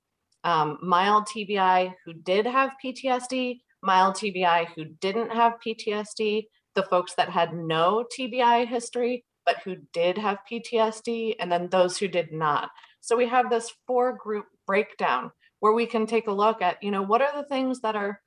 um, 0.46 0.78
mild 0.80 1.26
TBI 1.26 1.92
who 2.04 2.14
did 2.14 2.46
have 2.46 2.70
PTSD, 2.82 3.58
mild 3.82 4.14
TBI 4.14 4.68
who 4.74 4.84
didn't 4.84 5.32
have 5.32 5.54
PTSD, 5.66 6.46
the 6.76 6.84
folks 6.84 7.14
that 7.14 7.28
had 7.28 7.52
no 7.52 8.06
TBI 8.16 8.66
history, 8.68 9.24
but 9.44 9.56
who 9.64 9.76
did 9.92 10.16
have 10.16 10.38
PTSD, 10.50 11.34
and 11.40 11.50
then 11.50 11.68
those 11.68 11.98
who 11.98 12.06
did 12.06 12.32
not. 12.32 12.70
So 13.00 13.16
we 13.16 13.28
have 13.28 13.50
this 13.50 13.72
four 13.88 14.16
group 14.16 14.46
breakdown 14.66 15.32
where 15.58 15.72
we 15.72 15.84
can 15.84 16.06
take 16.06 16.28
a 16.28 16.32
look 16.32 16.62
at, 16.62 16.80
you 16.80 16.92
know, 16.92 17.02
what 17.02 17.22
are 17.22 17.36
the 17.36 17.48
things 17.48 17.80
that 17.80 17.96
are 17.96 18.20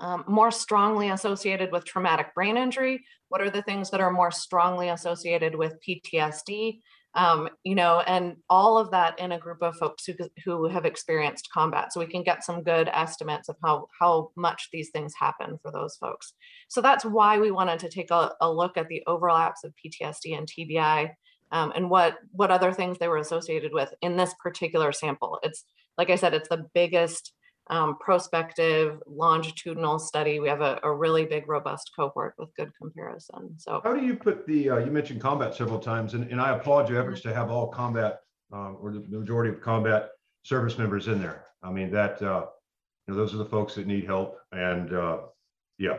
um, 0.00 0.24
more 0.26 0.50
strongly 0.50 1.10
associated 1.10 1.70
with 1.70 1.84
traumatic 1.84 2.34
brain 2.34 2.56
injury? 2.56 3.04
What 3.28 3.40
are 3.42 3.50
the 3.50 3.62
things 3.62 3.90
that 3.90 4.00
are 4.00 4.10
more 4.10 4.32
strongly 4.32 4.88
associated 4.88 5.54
with 5.54 5.78
PTSD? 5.86 6.80
Um, 7.14 7.50
you 7.62 7.74
know, 7.74 8.00
and 8.06 8.36
all 8.48 8.78
of 8.78 8.90
that 8.92 9.18
in 9.18 9.32
a 9.32 9.38
group 9.38 9.62
of 9.62 9.76
folks 9.76 10.06
who, 10.06 10.14
who 10.44 10.66
have 10.68 10.86
experienced 10.86 11.50
combat. 11.52 11.92
So 11.92 12.00
we 12.00 12.06
can 12.06 12.22
get 12.22 12.42
some 12.42 12.62
good 12.62 12.88
estimates 12.88 13.50
of 13.50 13.56
how, 13.62 13.88
how 14.00 14.30
much 14.34 14.70
these 14.72 14.88
things 14.90 15.12
happen 15.18 15.58
for 15.60 15.70
those 15.70 15.96
folks. 15.96 16.32
So 16.68 16.80
that's 16.80 17.04
why 17.04 17.38
we 17.38 17.50
wanted 17.50 17.80
to 17.80 17.90
take 17.90 18.10
a, 18.10 18.32
a 18.40 18.50
look 18.50 18.78
at 18.78 18.88
the 18.88 19.02
overlaps 19.06 19.62
of 19.62 19.74
PTSD 19.74 20.38
and 20.38 20.48
TBI 20.48 21.10
um, 21.50 21.72
and 21.76 21.90
what, 21.90 22.16
what 22.30 22.50
other 22.50 22.72
things 22.72 22.96
they 22.98 23.08
were 23.08 23.18
associated 23.18 23.72
with 23.74 23.92
in 24.00 24.16
this 24.16 24.34
particular 24.42 24.90
sample. 24.90 25.38
It's, 25.42 25.64
like 25.98 26.08
I 26.08 26.16
said, 26.16 26.32
it's 26.32 26.48
the 26.48 26.66
biggest 26.72 27.34
um, 27.68 27.96
prospective 27.98 29.00
longitudinal 29.06 29.98
study. 29.98 30.40
We 30.40 30.48
have 30.48 30.60
a, 30.60 30.80
a, 30.82 30.92
really 30.92 31.24
big, 31.24 31.48
robust 31.48 31.92
cohort 31.94 32.34
with 32.38 32.54
good 32.56 32.72
comparison. 32.76 33.54
So, 33.58 33.80
how 33.84 33.94
do 33.94 34.04
you 34.04 34.16
put 34.16 34.46
the? 34.46 34.70
Uh, 34.70 34.78
you 34.78 34.90
mentioned 34.90 35.20
combat 35.20 35.54
several 35.54 35.78
times, 35.78 36.14
and, 36.14 36.30
and 36.30 36.40
I 36.40 36.56
applaud 36.56 36.88
your 36.88 37.00
efforts 37.00 37.20
to 37.22 37.34
have 37.34 37.50
all 37.50 37.68
combat 37.68 38.20
uh, 38.52 38.72
or 38.72 38.92
the 38.92 39.00
majority 39.08 39.54
of 39.54 39.60
combat 39.60 40.10
service 40.42 40.76
members 40.76 41.08
in 41.08 41.20
there. 41.20 41.46
I 41.62 41.70
mean 41.70 41.90
that 41.92 42.20
uh, 42.20 42.46
you 43.06 43.14
know 43.14 43.16
those 43.16 43.34
are 43.34 43.38
the 43.38 43.44
folks 43.44 43.74
that 43.76 43.86
need 43.86 44.04
help, 44.04 44.38
and 44.50 44.92
uh, 44.92 45.18
yeah. 45.78 45.98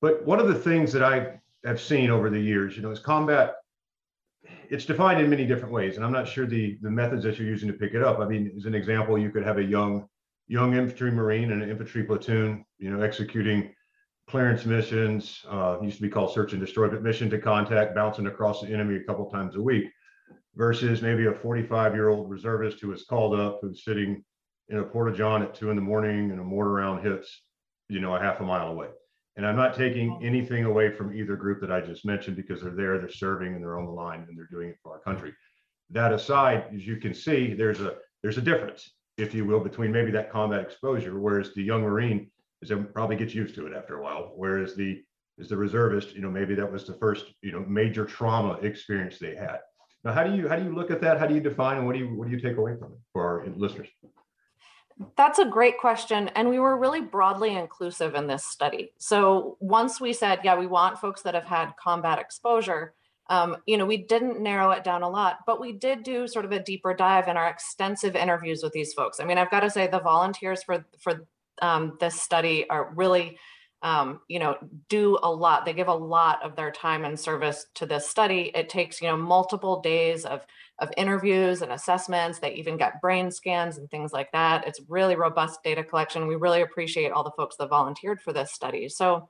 But 0.00 0.24
one 0.24 0.40
of 0.40 0.48
the 0.48 0.54
things 0.54 0.92
that 0.92 1.02
I 1.02 1.40
have 1.64 1.80
seen 1.80 2.10
over 2.10 2.30
the 2.30 2.40
years, 2.40 2.76
you 2.76 2.82
know, 2.82 2.90
is 2.90 3.00
combat. 3.00 3.54
It's 4.70 4.84
defined 4.84 5.20
in 5.20 5.28
many 5.28 5.44
different 5.46 5.74
ways, 5.74 5.96
and 5.96 6.04
I'm 6.04 6.12
not 6.12 6.26
sure 6.26 6.46
the 6.46 6.78
the 6.82 6.90
methods 6.90 7.22
that 7.24 7.38
you're 7.38 7.48
using 7.48 7.68
to 7.68 7.74
pick 7.74 7.94
it 7.94 8.02
up. 8.02 8.18
I 8.18 8.26
mean, 8.26 8.52
as 8.56 8.64
an 8.66 8.74
example, 8.74 9.18
you 9.18 9.30
could 9.30 9.44
have 9.44 9.58
a 9.58 9.62
young 9.62 10.08
young 10.48 10.74
infantry 10.74 11.10
marine 11.10 11.52
and 11.52 11.62
an 11.62 11.70
infantry 11.70 12.02
platoon, 12.02 12.64
you 12.78 12.90
know, 12.90 13.02
executing 13.02 13.72
clearance 14.28 14.64
missions, 14.64 15.44
uh, 15.48 15.78
used 15.82 15.96
to 15.96 16.02
be 16.02 16.08
called 16.08 16.32
search 16.32 16.52
and 16.52 16.60
destroy, 16.60 16.88
but 16.88 17.02
mission 17.02 17.30
to 17.30 17.38
contact, 17.38 17.94
bouncing 17.94 18.26
across 18.26 18.60
the 18.60 18.68
enemy 18.68 18.96
a 18.96 19.04
couple 19.04 19.30
times 19.30 19.56
a 19.56 19.60
week, 19.60 19.84
versus 20.56 21.02
maybe 21.02 21.26
a 21.26 21.32
45 21.32 21.94
year 21.94 22.08
old 22.08 22.30
reservist 22.30 22.80
who 22.80 22.88
was 22.88 23.04
called 23.04 23.38
up, 23.38 23.58
who's 23.62 23.84
sitting 23.84 24.24
in 24.70 24.78
a 24.78 24.82
porta 24.82 25.16
john 25.16 25.42
at 25.42 25.54
two 25.54 25.70
in 25.70 25.76
the 25.76 25.82
morning 25.82 26.30
and 26.30 26.40
a 26.40 26.44
mortar 26.44 26.72
round 26.72 27.06
hits, 27.06 27.42
you 27.88 28.00
know, 28.00 28.14
a 28.16 28.20
half 28.20 28.40
a 28.40 28.44
mile 28.44 28.68
away. 28.68 28.88
And 29.36 29.46
I'm 29.46 29.56
not 29.56 29.74
taking 29.74 30.18
anything 30.22 30.64
away 30.64 30.90
from 30.90 31.14
either 31.14 31.36
group 31.36 31.60
that 31.60 31.70
I 31.70 31.80
just 31.80 32.04
mentioned 32.04 32.36
because 32.36 32.60
they're 32.60 32.74
there, 32.74 32.98
they're 32.98 33.08
serving 33.08 33.54
and 33.54 33.62
they're 33.62 33.78
on 33.78 33.86
the 33.86 33.92
line 33.92 34.26
and 34.28 34.36
they're 34.36 34.48
doing 34.50 34.70
it 34.70 34.78
for 34.82 34.92
our 34.92 35.00
country. 35.00 35.32
That 35.90 36.12
aside, 36.12 36.64
as 36.74 36.86
you 36.86 36.96
can 36.96 37.14
see, 37.14 37.54
there's 37.54 37.80
a 37.80 37.96
there's 38.22 38.36
a 38.36 38.42
difference 38.42 38.90
if 39.18 39.34
you 39.34 39.44
will, 39.44 39.60
between 39.60 39.92
maybe 39.92 40.10
that 40.12 40.30
combat 40.30 40.60
exposure, 40.60 41.18
whereas 41.18 41.52
the 41.54 41.62
young 41.62 41.82
Marine 41.82 42.30
is 42.62 42.72
probably 42.92 43.16
gets 43.16 43.34
used 43.34 43.54
to 43.56 43.66
it 43.66 43.74
after 43.74 43.98
a 43.98 44.02
while, 44.02 44.32
whereas 44.36 44.74
the 44.74 45.02
is 45.36 45.48
the 45.48 45.56
reservist, 45.56 46.14
you 46.14 46.20
know, 46.20 46.30
maybe 46.30 46.54
that 46.56 46.70
was 46.70 46.84
the 46.84 46.94
first, 46.94 47.26
you 47.42 47.52
know, 47.52 47.64
major 47.68 48.04
trauma 48.04 48.54
experience 48.54 49.18
they 49.18 49.36
had. 49.36 49.58
Now, 50.04 50.12
how 50.12 50.24
do 50.24 50.34
you 50.34 50.48
how 50.48 50.56
do 50.56 50.64
you 50.64 50.74
look 50.74 50.90
at 50.90 51.00
that? 51.02 51.18
How 51.18 51.26
do 51.26 51.34
you 51.34 51.40
define 51.40 51.78
and 51.78 51.86
what 51.86 51.94
do 51.94 52.00
you 52.00 52.14
what 52.14 52.28
do 52.28 52.34
you 52.34 52.40
take 52.40 52.56
away 52.56 52.76
from 52.78 52.92
it 52.92 52.98
for 53.12 53.24
our 53.24 53.46
listeners? 53.56 53.88
That's 55.16 55.38
a 55.38 55.44
great 55.44 55.78
question. 55.78 56.28
And 56.28 56.48
we 56.48 56.58
were 56.58 56.76
really 56.76 57.00
broadly 57.00 57.54
inclusive 57.54 58.16
in 58.16 58.26
this 58.26 58.44
study. 58.44 58.92
So 58.98 59.56
once 59.60 60.00
we 60.00 60.12
said, 60.12 60.40
yeah, 60.42 60.58
we 60.58 60.66
want 60.66 60.98
folks 60.98 61.22
that 61.22 61.34
have 61.34 61.44
had 61.44 61.72
combat 61.80 62.18
exposure, 62.18 62.94
um, 63.28 63.56
you 63.66 63.76
know, 63.76 63.84
we 63.84 63.98
didn't 63.98 64.40
narrow 64.40 64.70
it 64.70 64.84
down 64.84 65.02
a 65.02 65.08
lot, 65.08 65.40
but 65.46 65.60
we 65.60 65.72
did 65.72 66.02
do 66.02 66.26
sort 66.26 66.44
of 66.44 66.52
a 66.52 66.62
deeper 66.62 66.94
dive 66.94 67.28
in 67.28 67.36
our 67.36 67.48
extensive 67.48 68.16
interviews 68.16 68.62
with 68.62 68.72
these 68.72 68.94
folks. 68.94 69.20
I 69.20 69.24
mean, 69.24 69.38
I've 69.38 69.50
got 69.50 69.60
to 69.60 69.70
say 69.70 69.86
the 69.86 70.00
volunteers 70.00 70.62
for 70.62 70.84
for 70.98 71.26
um, 71.60 71.96
this 72.00 72.20
study 72.20 72.68
are 72.70 72.92
really, 72.94 73.38
um, 73.82 74.20
you 74.28 74.38
know, 74.38 74.56
do 74.88 75.18
a 75.22 75.30
lot. 75.30 75.66
They 75.66 75.74
give 75.74 75.88
a 75.88 75.94
lot 75.94 76.42
of 76.42 76.56
their 76.56 76.70
time 76.70 77.04
and 77.04 77.20
service 77.20 77.66
to 77.74 77.84
this 77.84 78.08
study. 78.08 78.50
It 78.54 78.68
takes, 78.70 79.02
you 79.02 79.08
know, 79.08 79.16
multiple 79.16 79.80
days 79.82 80.24
of 80.24 80.46
of 80.78 80.90
interviews 80.96 81.60
and 81.60 81.72
assessments. 81.72 82.38
They 82.38 82.54
even 82.54 82.76
get 82.78 83.00
brain 83.02 83.30
scans 83.30 83.76
and 83.76 83.90
things 83.90 84.12
like 84.12 84.32
that. 84.32 84.66
It's 84.66 84.80
really 84.88 85.16
robust 85.16 85.62
data 85.62 85.84
collection. 85.84 86.28
We 86.28 86.36
really 86.36 86.62
appreciate 86.62 87.12
all 87.12 87.24
the 87.24 87.32
folks 87.32 87.56
that 87.56 87.68
volunteered 87.68 88.22
for 88.22 88.32
this 88.32 88.52
study. 88.52 88.88
So 88.88 89.28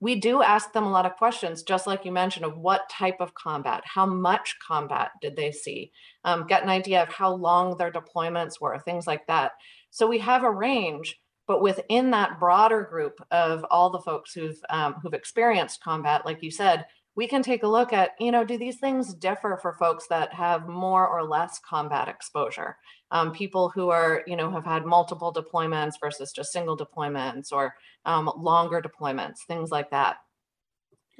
we 0.00 0.14
do 0.14 0.42
ask 0.42 0.72
them 0.72 0.84
a 0.84 0.90
lot 0.90 1.06
of 1.06 1.16
questions, 1.16 1.62
just 1.62 1.86
like 1.86 2.04
you 2.04 2.12
mentioned, 2.12 2.44
of 2.44 2.56
what 2.56 2.88
type 2.88 3.16
of 3.20 3.34
combat, 3.34 3.82
how 3.84 4.06
much 4.06 4.56
combat 4.66 5.10
did 5.20 5.34
they 5.34 5.50
see, 5.50 5.90
um, 6.24 6.46
get 6.46 6.62
an 6.62 6.68
idea 6.68 7.02
of 7.02 7.08
how 7.08 7.32
long 7.32 7.76
their 7.76 7.90
deployments 7.90 8.60
were, 8.60 8.78
things 8.78 9.06
like 9.06 9.26
that. 9.26 9.52
So 9.90 10.06
we 10.06 10.18
have 10.18 10.44
a 10.44 10.50
range, 10.50 11.18
but 11.48 11.62
within 11.62 12.10
that 12.12 12.38
broader 12.38 12.86
group 12.88 13.18
of 13.30 13.64
all 13.70 13.90
the 13.90 14.00
folks 14.00 14.32
who've 14.32 14.60
um, 14.70 14.94
who've 15.02 15.14
experienced 15.14 15.82
combat, 15.82 16.24
like 16.24 16.42
you 16.42 16.50
said, 16.50 16.84
we 17.18 17.26
can 17.26 17.42
take 17.42 17.64
a 17.64 17.68
look 17.68 17.92
at, 17.92 18.12
you 18.20 18.30
know, 18.30 18.44
do 18.44 18.56
these 18.56 18.76
things 18.76 19.12
differ 19.12 19.58
for 19.60 19.72
folks 19.72 20.06
that 20.06 20.32
have 20.32 20.68
more 20.68 21.04
or 21.08 21.24
less 21.24 21.58
combat 21.58 22.06
exposure? 22.06 22.76
Um, 23.10 23.32
people 23.32 23.70
who 23.70 23.88
are, 23.88 24.22
you 24.28 24.36
know, 24.36 24.52
have 24.52 24.64
had 24.64 24.86
multiple 24.86 25.34
deployments 25.34 25.94
versus 26.00 26.30
just 26.30 26.52
single 26.52 26.76
deployments 26.76 27.50
or 27.50 27.74
um, 28.04 28.30
longer 28.36 28.80
deployments, 28.80 29.38
things 29.48 29.72
like 29.72 29.90
that. 29.90 30.18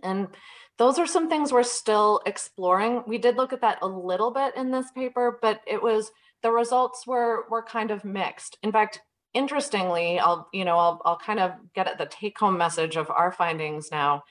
And 0.05 0.29
those 0.77 1.01
are 1.01 1.07
some 1.07 1.29
things 1.29 1.53
we're 1.53 1.65
still 1.65 2.21
exploring. 2.27 3.03
We 3.09 3.19
did 3.19 3.37
look 3.37 3.53
at 3.53 3.63
that 3.63 3.79
a 3.83 3.89
little 3.89 4.31
bit 4.31 4.55
in 4.57 4.71
this 4.71 4.93
paper, 4.93 5.41
but 5.43 5.63
it 5.67 5.83
was 5.83 6.13
the 6.45 6.53
results 6.53 7.09
were 7.09 7.45
were 7.51 7.65
kind 7.65 7.91
of 7.91 8.05
mixed. 8.05 8.57
In 8.63 8.71
fact, 8.71 9.01
interestingly, 9.35 10.21
I'll 10.21 10.49
you 10.55 10.65
know 10.65 10.79
I'll 10.79 11.03
I'll 11.05 11.19
kind 11.19 11.41
of 11.41 11.55
get 11.75 11.89
at 11.89 11.99
the 11.99 12.07
take 12.07 12.39
home 12.39 12.57
message 12.57 12.95
of 12.95 13.11
our 13.11 13.33
findings 13.33 13.89
now, 13.91 14.23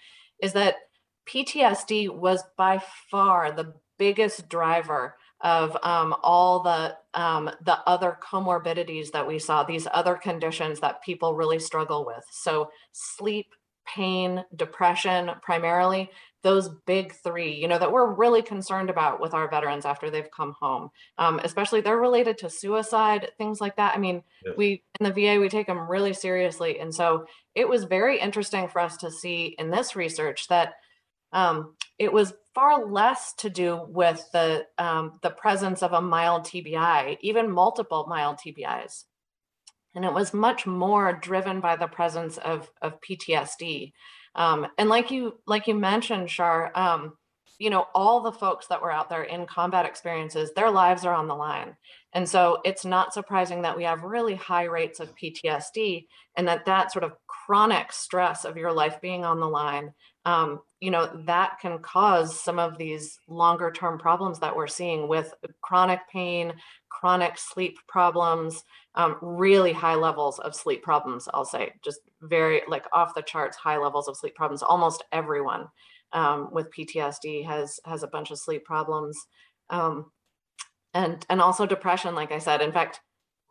is 0.41 0.53
that 0.53 0.75
PTSD 1.29 2.09
was 2.09 2.43
by 2.57 2.81
far 3.09 3.51
the 3.51 3.73
biggest 3.97 4.49
driver 4.49 5.15
of 5.41 5.77
um, 5.83 6.15
all 6.23 6.63
the 6.63 6.97
um, 7.13 7.49
the 7.63 7.77
other 7.87 8.17
comorbidities 8.23 9.11
that 9.11 9.27
we 9.27 9.39
saw, 9.39 9.63
these 9.63 9.87
other 9.91 10.15
conditions 10.15 10.79
that 10.79 11.03
people 11.03 11.35
really 11.35 11.59
struggle 11.59 12.05
with. 12.05 12.23
So 12.31 12.71
sleep, 12.91 13.47
pain, 13.85 14.43
depression, 14.55 15.31
primarily 15.41 16.09
those 16.43 16.69
big 16.85 17.13
three, 17.13 17.53
you 17.55 17.67
know, 17.67 17.79
that 17.79 17.91
we're 17.91 18.13
really 18.13 18.41
concerned 18.41 18.89
about 18.89 19.19
with 19.19 19.33
our 19.33 19.49
veterans 19.49 19.85
after 19.85 20.09
they've 20.09 20.31
come 20.31 20.55
home. 20.59 20.89
Um, 21.17 21.41
especially 21.43 21.81
they're 21.81 21.97
related 21.97 22.37
to 22.37 22.49
suicide, 22.49 23.31
things 23.37 23.59
like 23.59 23.75
that. 23.75 23.95
I 23.95 23.97
mean, 23.97 24.23
we 24.55 24.83
in 24.99 25.05
the 25.05 25.11
VA 25.11 25.39
we 25.39 25.49
take 25.49 25.67
them 25.67 25.89
really 25.89 26.13
seriously, 26.13 26.79
and 26.79 26.93
so 26.93 27.25
it 27.53 27.67
was 27.67 27.83
very 27.83 28.19
interesting 28.19 28.67
for 28.67 28.79
us 28.79 28.97
to 28.97 29.11
see 29.11 29.55
in 29.59 29.71
this 29.71 29.95
research 29.95 30.47
that 30.47 30.75
um, 31.31 31.75
it 31.99 32.11
was 32.11 32.33
far 32.53 32.85
less 32.85 33.33
to 33.33 33.49
do 33.49 33.85
with 33.87 34.23
the 34.33 34.65
um, 34.77 35.19
the 35.21 35.29
presence 35.29 35.83
of 35.83 35.93
a 35.93 36.01
mild 36.01 36.43
TBI, 36.43 37.17
even 37.21 37.51
multiple 37.51 38.05
mild 38.07 38.37
TBIs, 38.37 39.03
and 39.95 40.05
it 40.05 40.13
was 40.13 40.33
much 40.33 40.65
more 40.65 41.13
driven 41.13 41.59
by 41.59 41.75
the 41.75 41.87
presence 41.87 42.37
of 42.37 42.69
of 42.81 43.01
PTSD. 43.01 43.93
Um, 44.35 44.67
and 44.77 44.89
like 44.89 45.11
you 45.11 45.39
like 45.47 45.67
you 45.67 45.75
mentioned, 45.75 46.29
Char, 46.29 46.71
um, 46.75 47.13
you 47.59 47.71
know, 47.71 47.87
all 47.95 48.21
the 48.21 48.31
folks 48.31 48.67
that 48.67 48.81
were 48.81 48.91
out 48.91 49.09
there 49.09 49.23
in 49.23 49.47
combat 49.47 49.85
experiences, 49.85 50.51
their 50.53 50.69
lives 50.69 51.05
are 51.05 51.13
on 51.13 51.27
the 51.27 51.35
line. 51.35 51.75
And 52.13 52.29
so 52.29 52.59
it's 52.63 52.85
not 52.85 53.13
surprising 53.13 53.63
that 53.63 53.75
we 53.75 53.83
have 53.83 54.03
really 54.03 54.35
high 54.35 54.65
rates 54.65 54.99
of 54.99 55.15
PTSD 55.15 56.05
and 56.35 56.47
that 56.47 56.65
that 56.65 56.91
sort 56.91 57.03
of 57.03 57.13
chronic 57.27 57.91
stress 57.91 58.45
of 58.45 58.57
your 58.57 58.71
life 58.71 59.01
being 59.01 59.25
on 59.25 59.39
the 59.39 59.47
line 59.47 59.93
um, 60.27 60.59
you 60.81 60.91
know, 60.91 61.09
that 61.25 61.57
can 61.61 61.79
cause 61.79 62.37
some 62.37 62.59
of 62.59 62.77
these 62.77 63.17
longer 63.29 63.71
term 63.71 63.97
problems 63.97 64.39
that 64.39 64.53
we're 64.53 64.67
seeing 64.67 65.07
with 65.07 65.33
chronic 65.61 66.01
pain, 66.11 66.53
chronic 66.89 67.37
sleep 67.37 67.77
problems, 67.87 68.61
um, 68.95 69.15
really 69.21 69.71
high 69.71 69.95
levels 69.95 70.37
of 70.39 70.53
sleep 70.53 70.83
problems, 70.83 71.29
I'll 71.33 71.45
say, 71.45 71.71
just 71.81 72.01
very 72.21 72.61
like 72.67 72.85
off 72.91 73.15
the 73.15 73.21
charts 73.21 73.55
high 73.55 73.77
levels 73.77 74.09
of 74.09 74.17
sleep 74.17 74.35
problems. 74.35 74.61
Almost 74.61 75.05
everyone 75.13 75.67
um, 76.11 76.49
with 76.51 76.73
PTSD 76.77 77.45
has 77.45 77.79
has 77.85 78.03
a 78.03 78.07
bunch 78.07 78.29
of 78.29 78.37
sleep 78.37 78.65
problems. 78.65 79.17
Um, 79.69 80.11
and, 80.93 81.25
and 81.29 81.39
also 81.39 81.65
depression, 81.65 82.15
like 82.15 82.33
I 82.33 82.39
said. 82.39 82.61
In 82.61 82.73
fact, 82.73 82.99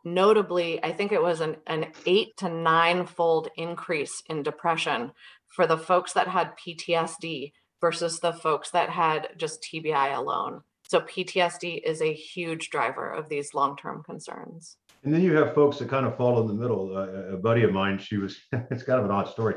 notably, 0.04 0.83
I 0.85 0.92
think 0.92 1.12
it 1.12 1.23
was 1.23 1.40
an, 1.40 1.56
an 1.66 1.87
eight 2.04 2.37
to 2.38 2.50
nine 2.50 3.06
fold 3.06 3.49
increase 3.56 4.23
in 4.28 4.42
depression 4.42 5.12
for 5.48 5.66
the 5.66 5.78
folks 5.78 6.12
that 6.12 6.28
had 6.28 6.52
PTSD 6.56 7.52
versus 7.80 8.20
the 8.20 8.32
folks 8.32 8.70
that 8.70 8.90
had 8.90 9.28
just 9.36 9.62
TBI 9.62 10.16
alone. 10.16 10.62
So 10.88 11.00
PTSD 11.00 11.82
is 11.84 12.00
a 12.00 12.12
huge 12.12 12.70
driver 12.70 13.10
of 13.10 13.28
these 13.28 13.54
long-term 13.54 14.04
concerns. 14.04 14.76
And 15.02 15.12
then 15.12 15.22
you 15.22 15.34
have 15.36 15.54
folks 15.54 15.78
that 15.78 15.88
kind 15.88 16.06
of 16.06 16.16
fall 16.16 16.40
in 16.40 16.46
the 16.46 16.54
middle. 16.54 16.96
Uh, 16.96 17.34
a 17.34 17.36
buddy 17.36 17.62
of 17.62 17.72
mine, 17.72 17.98
she 17.98 18.16
was, 18.16 18.38
it's 18.52 18.82
kind 18.82 18.98
of 18.98 19.04
an 19.04 19.10
odd 19.10 19.28
story. 19.28 19.56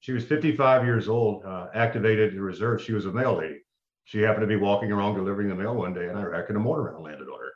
She 0.00 0.12
was 0.12 0.24
55 0.24 0.84
years 0.84 1.08
old, 1.08 1.44
uh, 1.44 1.68
activated 1.74 2.34
in 2.34 2.40
reserve. 2.40 2.82
She 2.82 2.92
was 2.92 3.06
a 3.06 3.12
mail 3.12 3.38
lady. 3.38 3.60
She 4.04 4.20
happened 4.20 4.42
to 4.42 4.46
be 4.46 4.56
walking 4.56 4.92
around 4.92 5.14
delivering 5.14 5.48
the 5.48 5.54
mail 5.54 5.74
one 5.74 5.94
day, 5.94 6.08
and 6.08 6.18
I 6.18 6.22
reckon 6.24 6.56
a 6.56 6.58
mortar 6.58 6.82
round 6.82 7.02
landed 7.02 7.28
on 7.28 7.38
her. 7.38 7.52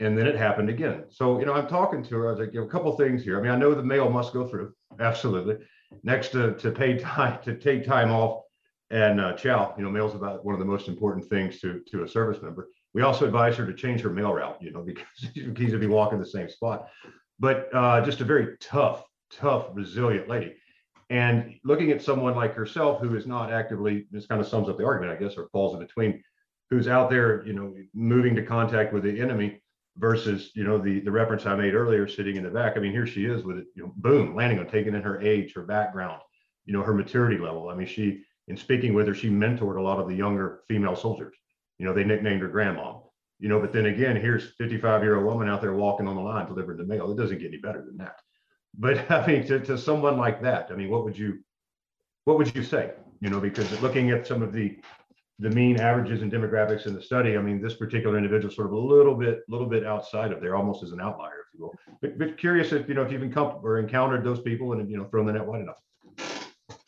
And 0.00 0.16
then 0.16 0.26
it 0.26 0.34
happened 0.34 0.70
again. 0.70 1.04
So, 1.10 1.38
you 1.38 1.46
know, 1.46 1.52
I'm 1.52 1.68
talking 1.68 2.02
to 2.02 2.14
her. 2.16 2.28
I 2.28 2.30
was 2.30 2.40
like, 2.40 2.54
you 2.54 2.60
know, 2.60 2.66
a 2.66 2.70
couple 2.70 2.96
things 2.96 3.22
here. 3.22 3.38
I 3.38 3.42
mean, 3.42 3.52
I 3.52 3.56
know 3.56 3.74
the 3.74 3.82
mail 3.82 4.08
must 4.08 4.32
go 4.32 4.48
through, 4.48 4.72
absolutely. 4.98 5.56
Next 6.02 6.30
to, 6.30 6.54
to 6.54 6.70
pay 6.70 6.98
time, 6.98 7.38
to 7.44 7.56
take 7.56 7.84
time 7.84 8.10
off 8.10 8.42
and 8.90 9.20
uh, 9.20 9.32
chow, 9.32 9.74
you 9.76 9.82
know, 9.82 9.90
mail's 9.90 10.14
about 10.14 10.44
one 10.44 10.54
of 10.54 10.58
the 10.58 10.66
most 10.66 10.88
important 10.88 11.28
things 11.28 11.60
to, 11.60 11.80
to 11.90 12.04
a 12.04 12.08
service 12.08 12.42
member. 12.42 12.68
We 12.92 13.02
also 13.02 13.24
advise 13.24 13.56
her 13.56 13.66
to 13.66 13.74
change 13.74 14.02
her 14.02 14.10
mail 14.10 14.32
route, 14.32 14.58
you 14.60 14.70
know, 14.70 14.82
because 14.82 15.06
she's 15.34 15.72
to 15.72 15.78
be 15.78 15.86
walking 15.86 16.18
the 16.20 16.26
same 16.26 16.48
spot. 16.48 16.88
But 17.40 17.68
uh, 17.74 18.04
just 18.04 18.20
a 18.20 18.24
very 18.24 18.56
tough, 18.60 19.04
tough, 19.32 19.66
resilient 19.72 20.28
lady. 20.28 20.54
And 21.10 21.54
looking 21.64 21.90
at 21.90 22.02
someone 22.02 22.34
like 22.34 22.54
herself 22.54 23.00
who 23.00 23.16
is 23.16 23.26
not 23.26 23.52
actively, 23.52 24.06
this 24.10 24.26
kind 24.26 24.40
of 24.40 24.46
sums 24.46 24.68
up 24.68 24.78
the 24.78 24.86
argument, 24.86 25.16
I 25.16 25.22
guess, 25.22 25.36
or 25.36 25.48
falls 25.48 25.74
in 25.74 25.80
between, 25.80 26.22
who's 26.70 26.88
out 26.88 27.10
there, 27.10 27.44
you 27.46 27.52
know, 27.52 27.74
moving 27.94 28.34
to 28.36 28.42
contact 28.42 28.92
with 28.92 29.02
the 29.02 29.20
enemy 29.20 29.60
versus, 29.96 30.50
you 30.54 30.64
know, 30.64 30.78
the 30.78 31.00
the 31.00 31.10
reference 31.10 31.46
I 31.46 31.54
made 31.54 31.74
earlier, 31.74 32.08
sitting 32.08 32.36
in 32.36 32.42
the 32.42 32.50
back. 32.50 32.76
I 32.76 32.80
mean, 32.80 32.92
here 32.92 33.06
she 33.06 33.26
is 33.26 33.44
with 33.44 33.58
it, 33.58 33.66
you 33.74 33.84
know, 33.84 33.92
boom, 33.96 34.34
landing 34.34 34.58
on 34.58 34.66
taking 34.66 34.94
in 34.94 35.02
her 35.02 35.20
age, 35.20 35.54
her 35.54 35.62
background, 35.62 36.20
you 36.64 36.72
know, 36.72 36.82
her 36.82 36.94
maturity 36.94 37.38
level. 37.38 37.68
I 37.68 37.74
mean, 37.74 37.86
she, 37.86 38.22
in 38.48 38.56
speaking 38.56 38.94
with 38.94 39.06
her, 39.06 39.14
she 39.14 39.30
mentored 39.30 39.78
a 39.78 39.82
lot 39.82 40.00
of 40.00 40.08
the 40.08 40.14
younger 40.14 40.60
female 40.68 40.96
soldiers. 40.96 41.36
You 41.78 41.86
know, 41.86 41.94
they 41.94 42.04
nicknamed 42.04 42.42
her 42.42 42.48
grandma. 42.48 42.98
You 43.40 43.48
know, 43.48 43.60
but 43.60 43.72
then 43.72 43.86
again, 43.86 44.16
here's 44.16 44.54
55 44.58 45.02
year 45.02 45.16
old 45.16 45.26
woman 45.26 45.48
out 45.48 45.60
there 45.60 45.74
walking 45.74 46.06
on 46.08 46.16
the 46.16 46.22
line 46.22 46.46
delivering 46.46 46.78
the 46.78 46.84
mail. 46.84 47.10
It 47.10 47.16
doesn't 47.16 47.38
get 47.38 47.48
any 47.48 47.58
better 47.58 47.84
than 47.84 47.96
that. 47.98 48.20
But 48.78 49.10
I 49.10 49.26
mean, 49.26 49.46
to, 49.46 49.60
to 49.60 49.78
someone 49.78 50.16
like 50.16 50.42
that, 50.42 50.68
I 50.70 50.74
mean, 50.74 50.90
what 50.90 51.04
would 51.04 51.18
you, 51.18 51.40
what 52.24 52.38
would 52.38 52.54
you 52.54 52.62
say? 52.62 52.92
You 53.20 53.30
know, 53.30 53.40
because 53.40 53.80
looking 53.80 54.10
at 54.10 54.26
some 54.26 54.42
of 54.42 54.52
the, 54.52 54.78
the 55.38 55.50
mean 55.50 55.80
averages 55.80 56.22
and 56.22 56.32
demographics 56.32 56.86
in 56.86 56.94
the 56.94 57.02
study, 57.02 57.36
I 57.36 57.42
mean, 57.42 57.60
this 57.60 57.74
particular 57.74 58.16
individual 58.16 58.54
sort 58.54 58.68
of 58.68 58.72
a 58.72 58.78
little 58.78 59.14
bit, 59.14 59.40
little 59.48 59.66
bit 59.66 59.84
outside 59.84 60.32
of 60.32 60.40
there, 60.40 60.54
almost 60.54 60.82
as 60.84 60.92
an 60.92 61.00
outlier, 61.00 61.46
if 61.46 61.58
you 61.58 61.64
will. 61.64 61.74
But, 62.00 62.18
but 62.18 62.38
curious 62.38 62.72
if, 62.72 62.88
you 62.88 62.94
know, 62.94 63.02
if 63.02 63.10
you've 63.10 63.22
encountered 63.22 63.60
or 63.64 63.78
encountered 63.78 64.24
those 64.24 64.40
people 64.40 64.72
and, 64.72 64.88
you 64.88 64.96
know, 64.96 65.04
thrown 65.04 65.26
the 65.26 65.32
net 65.32 65.44
wide 65.44 65.62
enough. 65.62 65.80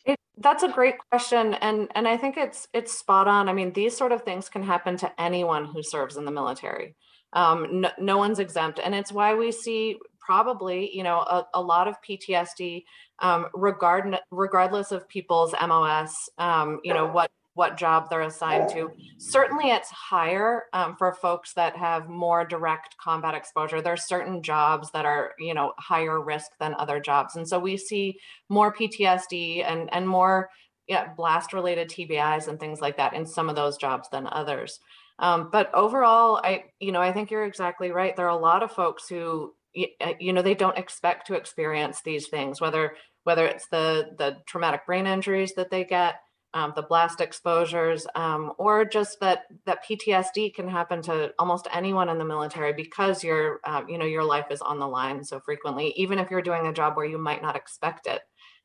It, 0.05 0.17
that's 0.37 0.63
a 0.63 0.69
great 0.69 0.95
question, 1.11 1.55
and 1.55 1.89
and 1.93 2.07
I 2.07 2.15
think 2.15 2.37
it's 2.37 2.69
it's 2.73 2.97
spot 2.97 3.27
on. 3.27 3.49
I 3.49 3.53
mean, 3.53 3.73
these 3.73 3.97
sort 3.97 4.13
of 4.13 4.23
things 4.23 4.47
can 4.47 4.63
happen 4.63 4.95
to 4.97 5.21
anyone 5.21 5.65
who 5.65 5.83
serves 5.83 6.15
in 6.15 6.23
the 6.23 6.31
military. 6.31 6.95
Um, 7.33 7.81
no, 7.81 7.89
no 7.99 8.17
one's 8.17 8.39
exempt, 8.39 8.79
and 8.81 8.95
it's 8.95 9.11
why 9.11 9.35
we 9.35 9.51
see 9.51 9.97
probably, 10.27 10.95
you 10.95 11.03
know, 11.03 11.19
a, 11.19 11.47
a 11.53 11.61
lot 11.61 11.87
of 11.87 11.95
PTSD, 12.07 12.83
um, 13.19 13.47
regard, 13.53 14.17
regardless 14.29 14.91
of 14.91 15.07
people's 15.07 15.55
MOS, 15.65 16.13
um, 16.37 16.79
you 16.83 16.93
know, 16.93 17.07
what 17.07 17.31
what 17.57 17.75
job 17.75 18.07
they're 18.07 18.21
assigned 18.21 18.69
to. 18.69 18.91
Certainly, 19.17 19.71
it's 19.71 19.89
higher 19.89 20.65
um, 20.73 20.95
for 20.95 21.11
folks 21.11 21.53
that 21.53 21.75
have 21.75 22.07
more 22.07 22.45
direct 22.45 22.95
combat 22.99 23.33
exposure. 23.33 23.81
There 23.81 23.93
are 23.93 23.97
certain 23.97 24.43
jobs 24.43 24.91
that 24.91 25.05
are, 25.05 25.31
you 25.39 25.55
know, 25.55 25.73
higher 25.79 26.21
risk 26.21 26.51
than 26.59 26.75
other 26.77 26.99
jobs, 26.99 27.35
and 27.35 27.47
so 27.47 27.57
we 27.57 27.75
see 27.75 28.19
more 28.47 28.71
PTSD 28.71 29.65
and 29.67 29.91
and 29.91 30.07
more 30.07 30.49
yeah, 30.87 31.13
blast 31.17 31.51
related 31.51 31.89
TBIs 31.89 32.47
and 32.47 32.59
things 32.59 32.79
like 32.79 32.97
that 32.97 33.13
in 33.13 33.25
some 33.25 33.49
of 33.49 33.55
those 33.55 33.75
jobs 33.75 34.07
than 34.09 34.27
others. 34.31 34.79
Um, 35.17 35.49
but 35.51 35.73
overall, 35.73 36.39
I 36.43 36.65
you 36.79 36.91
know 36.91 37.01
I 37.01 37.11
think 37.11 37.31
you're 37.31 37.45
exactly 37.45 37.89
right. 37.89 38.15
There 38.15 38.27
are 38.27 38.37
a 38.37 38.41
lot 38.41 38.61
of 38.61 38.71
folks 38.71 39.09
who 39.09 39.55
uh, 39.99 40.13
you 40.19 40.31
know 40.31 40.43
they 40.43 40.53
don't 40.53 40.77
expect 40.77 41.25
to 41.27 41.33
experience 41.33 42.01
these 42.01 42.27
things 42.27 42.61
whether 42.61 42.93
whether 43.23 43.45
it's 43.47 43.67
the 43.67 44.11
the 44.17 44.37
traumatic 44.45 44.85
brain 44.85 45.07
injuries 45.07 45.53
that 45.55 45.71
they 45.71 45.83
get 45.83 46.21
um, 46.57 46.73
the 46.75 46.81
blast 46.81 47.21
exposures 47.21 48.07
um, 48.15 48.51
or 48.57 48.83
just 48.83 49.19
that 49.19 49.45
that 49.65 49.85
ptsd 49.85 50.51
can 50.55 50.67
happen 50.67 51.03
to 51.03 51.31
almost 51.37 51.67
anyone 51.71 52.09
in 52.09 52.17
the 52.17 52.25
military 52.25 52.73
because 52.73 53.23
your 53.23 53.59
um, 53.63 53.87
you 53.87 53.97
know 53.99 54.05
your 54.05 54.23
life 54.23 54.47
is 54.49 54.61
on 54.61 54.79
the 54.79 54.87
line 54.87 55.23
so 55.23 55.39
frequently 55.39 55.93
even 55.95 56.17
if 56.17 56.31
you're 56.31 56.41
doing 56.41 56.65
a 56.65 56.73
job 56.73 56.97
where 56.97 57.05
you 57.05 57.19
might 57.19 57.43
not 57.43 57.55
expect 57.55 58.07
it. 58.07 58.21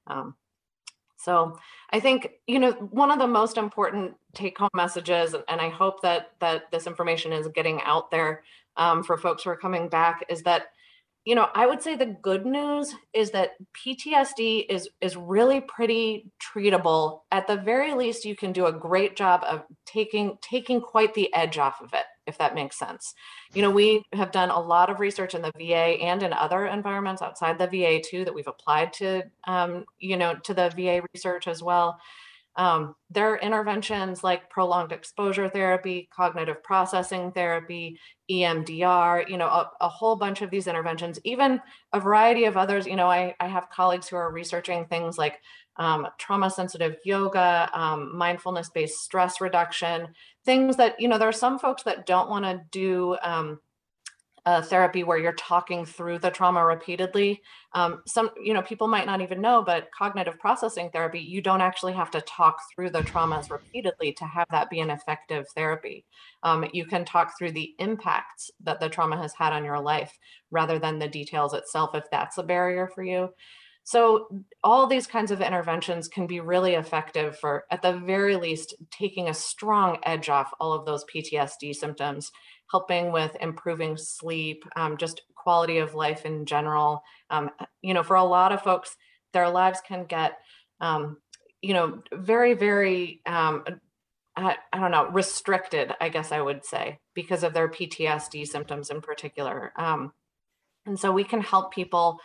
Um, 0.06 0.34
so 1.18 1.56
i 1.90 2.00
think 2.00 2.30
you 2.46 2.58
know 2.58 2.72
one 2.72 3.10
of 3.10 3.18
the 3.18 3.26
most 3.26 3.56
important 3.56 4.14
take 4.34 4.58
home 4.58 4.70
messages 4.74 5.36
and 5.48 5.60
i 5.60 5.68
hope 5.68 6.02
that 6.02 6.32
that 6.40 6.70
this 6.72 6.86
information 6.86 7.32
is 7.32 7.46
getting 7.54 7.80
out 7.82 8.10
there 8.10 8.42
um, 8.76 9.04
for 9.04 9.16
folks 9.18 9.44
who 9.44 9.50
are 9.50 9.56
coming 9.56 9.88
back 9.88 10.24
is 10.28 10.42
that 10.42 10.68
you 11.24 11.34
know 11.34 11.48
i 11.54 11.66
would 11.66 11.82
say 11.82 11.94
the 11.94 12.16
good 12.22 12.44
news 12.44 12.94
is 13.12 13.30
that 13.30 13.52
ptsd 13.74 14.66
is 14.68 14.88
is 15.00 15.16
really 15.16 15.60
pretty 15.60 16.30
treatable. 16.40 17.20
At 17.30 17.46
the 17.46 17.56
very 17.56 17.94
least 17.94 18.24
you 18.24 18.36
can 18.36 18.52
do 18.52 18.66
a 18.66 18.72
great 18.72 19.16
job 19.16 19.42
of 19.44 19.64
taking 19.86 20.38
taking 20.40 20.80
quite 20.80 21.14
the 21.14 21.32
edge 21.34 21.58
off 21.58 21.80
of 21.80 21.92
it 21.94 22.04
if 22.26 22.38
that 22.38 22.54
makes 22.54 22.78
sense. 22.78 23.14
You 23.54 23.62
know 23.62 23.70
we 23.70 24.04
have 24.12 24.32
done 24.32 24.50
a 24.50 24.60
lot 24.60 24.90
of 24.90 25.00
research 25.00 25.34
in 25.34 25.42
the 25.42 25.52
va 25.56 25.74
and 25.74 26.22
in 26.22 26.32
other 26.32 26.66
environments 26.66 27.22
outside 27.22 27.58
the 27.58 27.66
va 27.66 28.00
too 28.04 28.24
that 28.24 28.34
we've 28.34 28.46
applied 28.46 28.92
to 28.94 29.22
um, 29.44 29.84
you 29.98 30.16
know 30.16 30.34
to 30.44 30.54
the 30.54 30.70
va 30.70 31.02
research 31.14 31.48
as 31.48 31.62
well 31.62 31.98
um, 32.56 32.94
there 33.10 33.32
are 33.32 33.38
interventions 33.38 34.22
like 34.22 34.50
prolonged 34.50 34.92
exposure 34.92 35.48
therapy, 35.48 36.08
cognitive 36.14 36.62
processing 36.62 37.32
therapy, 37.32 37.98
EMDR, 38.30 39.28
you 39.28 39.38
know, 39.38 39.46
a, 39.46 39.70
a, 39.80 39.88
whole 39.88 40.16
bunch 40.16 40.42
of 40.42 40.50
these 40.50 40.66
interventions, 40.66 41.18
even 41.24 41.60
a 41.94 42.00
variety 42.00 42.44
of 42.44 42.58
others. 42.58 42.86
You 42.86 42.96
know, 42.96 43.08
I, 43.10 43.34
I 43.40 43.48
have 43.48 43.70
colleagues 43.70 44.06
who 44.08 44.16
are 44.16 44.30
researching 44.30 44.84
things 44.84 45.16
like 45.16 45.40
um, 45.76 46.06
trauma 46.18 46.50
sensitive 46.50 46.96
yoga, 47.04 47.70
um, 47.72 48.14
mindfulness 48.16 48.68
based 48.68 49.02
stress 49.02 49.40
reduction, 49.40 50.08
things 50.44 50.76
that, 50.76 51.00
you 51.00 51.08
know, 51.08 51.16
there 51.16 51.28
are 51.28 51.32
some 51.32 51.58
folks 51.58 51.82
that 51.84 52.04
don't 52.04 52.28
want 52.28 52.44
to 52.44 52.60
do 52.70 53.16
a 54.44 54.62
therapy 54.62 55.04
where 55.04 55.18
you're 55.18 55.32
talking 55.34 55.84
through 55.84 56.18
the 56.18 56.30
trauma 56.30 56.64
repeatedly. 56.64 57.40
Um, 57.74 58.02
some, 58.06 58.30
you 58.42 58.52
know, 58.52 58.62
people 58.62 58.88
might 58.88 59.06
not 59.06 59.20
even 59.20 59.40
know, 59.40 59.62
but 59.62 59.88
cognitive 59.96 60.38
processing 60.40 60.90
therapy, 60.90 61.20
you 61.20 61.40
don't 61.40 61.60
actually 61.60 61.92
have 61.92 62.10
to 62.10 62.20
talk 62.22 62.56
through 62.74 62.90
the 62.90 63.02
traumas 63.02 63.50
repeatedly 63.50 64.12
to 64.14 64.24
have 64.24 64.48
that 64.50 64.68
be 64.68 64.80
an 64.80 64.90
effective 64.90 65.46
therapy. 65.54 66.04
Um, 66.42 66.64
you 66.72 66.86
can 66.86 67.04
talk 67.04 67.38
through 67.38 67.52
the 67.52 67.74
impacts 67.78 68.50
that 68.64 68.80
the 68.80 68.88
trauma 68.88 69.16
has 69.16 69.32
had 69.32 69.52
on 69.52 69.64
your 69.64 69.80
life 69.80 70.18
rather 70.50 70.78
than 70.78 70.98
the 70.98 71.08
details 71.08 71.54
itself, 71.54 71.94
if 71.94 72.04
that's 72.10 72.38
a 72.38 72.42
barrier 72.42 72.90
for 72.92 73.04
you. 73.04 73.30
So, 73.84 74.28
all 74.62 74.86
these 74.86 75.08
kinds 75.08 75.32
of 75.32 75.40
interventions 75.40 76.06
can 76.06 76.26
be 76.26 76.40
really 76.40 76.74
effective 76.74 77.38
for, 77.38 77.64
at 77.70 77.82
the 77.82 77.98
very 77.98 78.36
least, 78.36 78.74
taking 78.90 79.28
a 79.28 79.34
strong 79.34 79.98
edge 80.04 80.28
off 80.28 80.52
all 80.60 80.72
of 80.72 80.86
those 80.86 81.04
PTSD 81.04 81.74
symptoms 81.74 82.30
helping 82.72 83.12
with 83.12 83.36
improving 83.40 83.96
sleep, 83.96 84.64
um, 84.76 84.96
just 84.96 85.22
quality 85.36 85.78
of 85.78 85.94
life 85.94 86.24
in 86.24 86.46
general. 86.46 87.02
Um, 87.30 87.50
you 87.82 87.92
know, 87.92 88.02
for 88.02 88.16
a 88.16 88.24
lot 88.24 88.50
of 88.50 88.62
folks, 88.62 88.96
their 89.32 89.50
lives 89.50 89.80
can 89.86 90.06
get, 90.06 90.38
um, 90.80 91.18
you 91.60 91.74
know, 91.74 92.02
very, 92.12 92.54
very, 92.54 93.20
um, 93.26 93.64
I, 94.34 94.56
I, 94.72 94.80
don't 94.80 94.90
know, 94.90 95.08
restricted, 95.10 95.92
I 96.00 96.08
guess 96.08 96.32
I 96.32 96.40
would 96.40 96.64
say, 96.64 96.98
because 97.14 97.42
of 97.42 97.52
their 97.52 97.68
PTSD 97.68 98.46
symptoms 98.46 98.88
in 98.88 99.02
particular. 99.02 99.72
Um, 99.76 100.12
and 100.86 100.98
so 100.98 101.12
we 101.12 101.24
can 101.24 101.40
help 101.40 101.72
people 101.72 102.18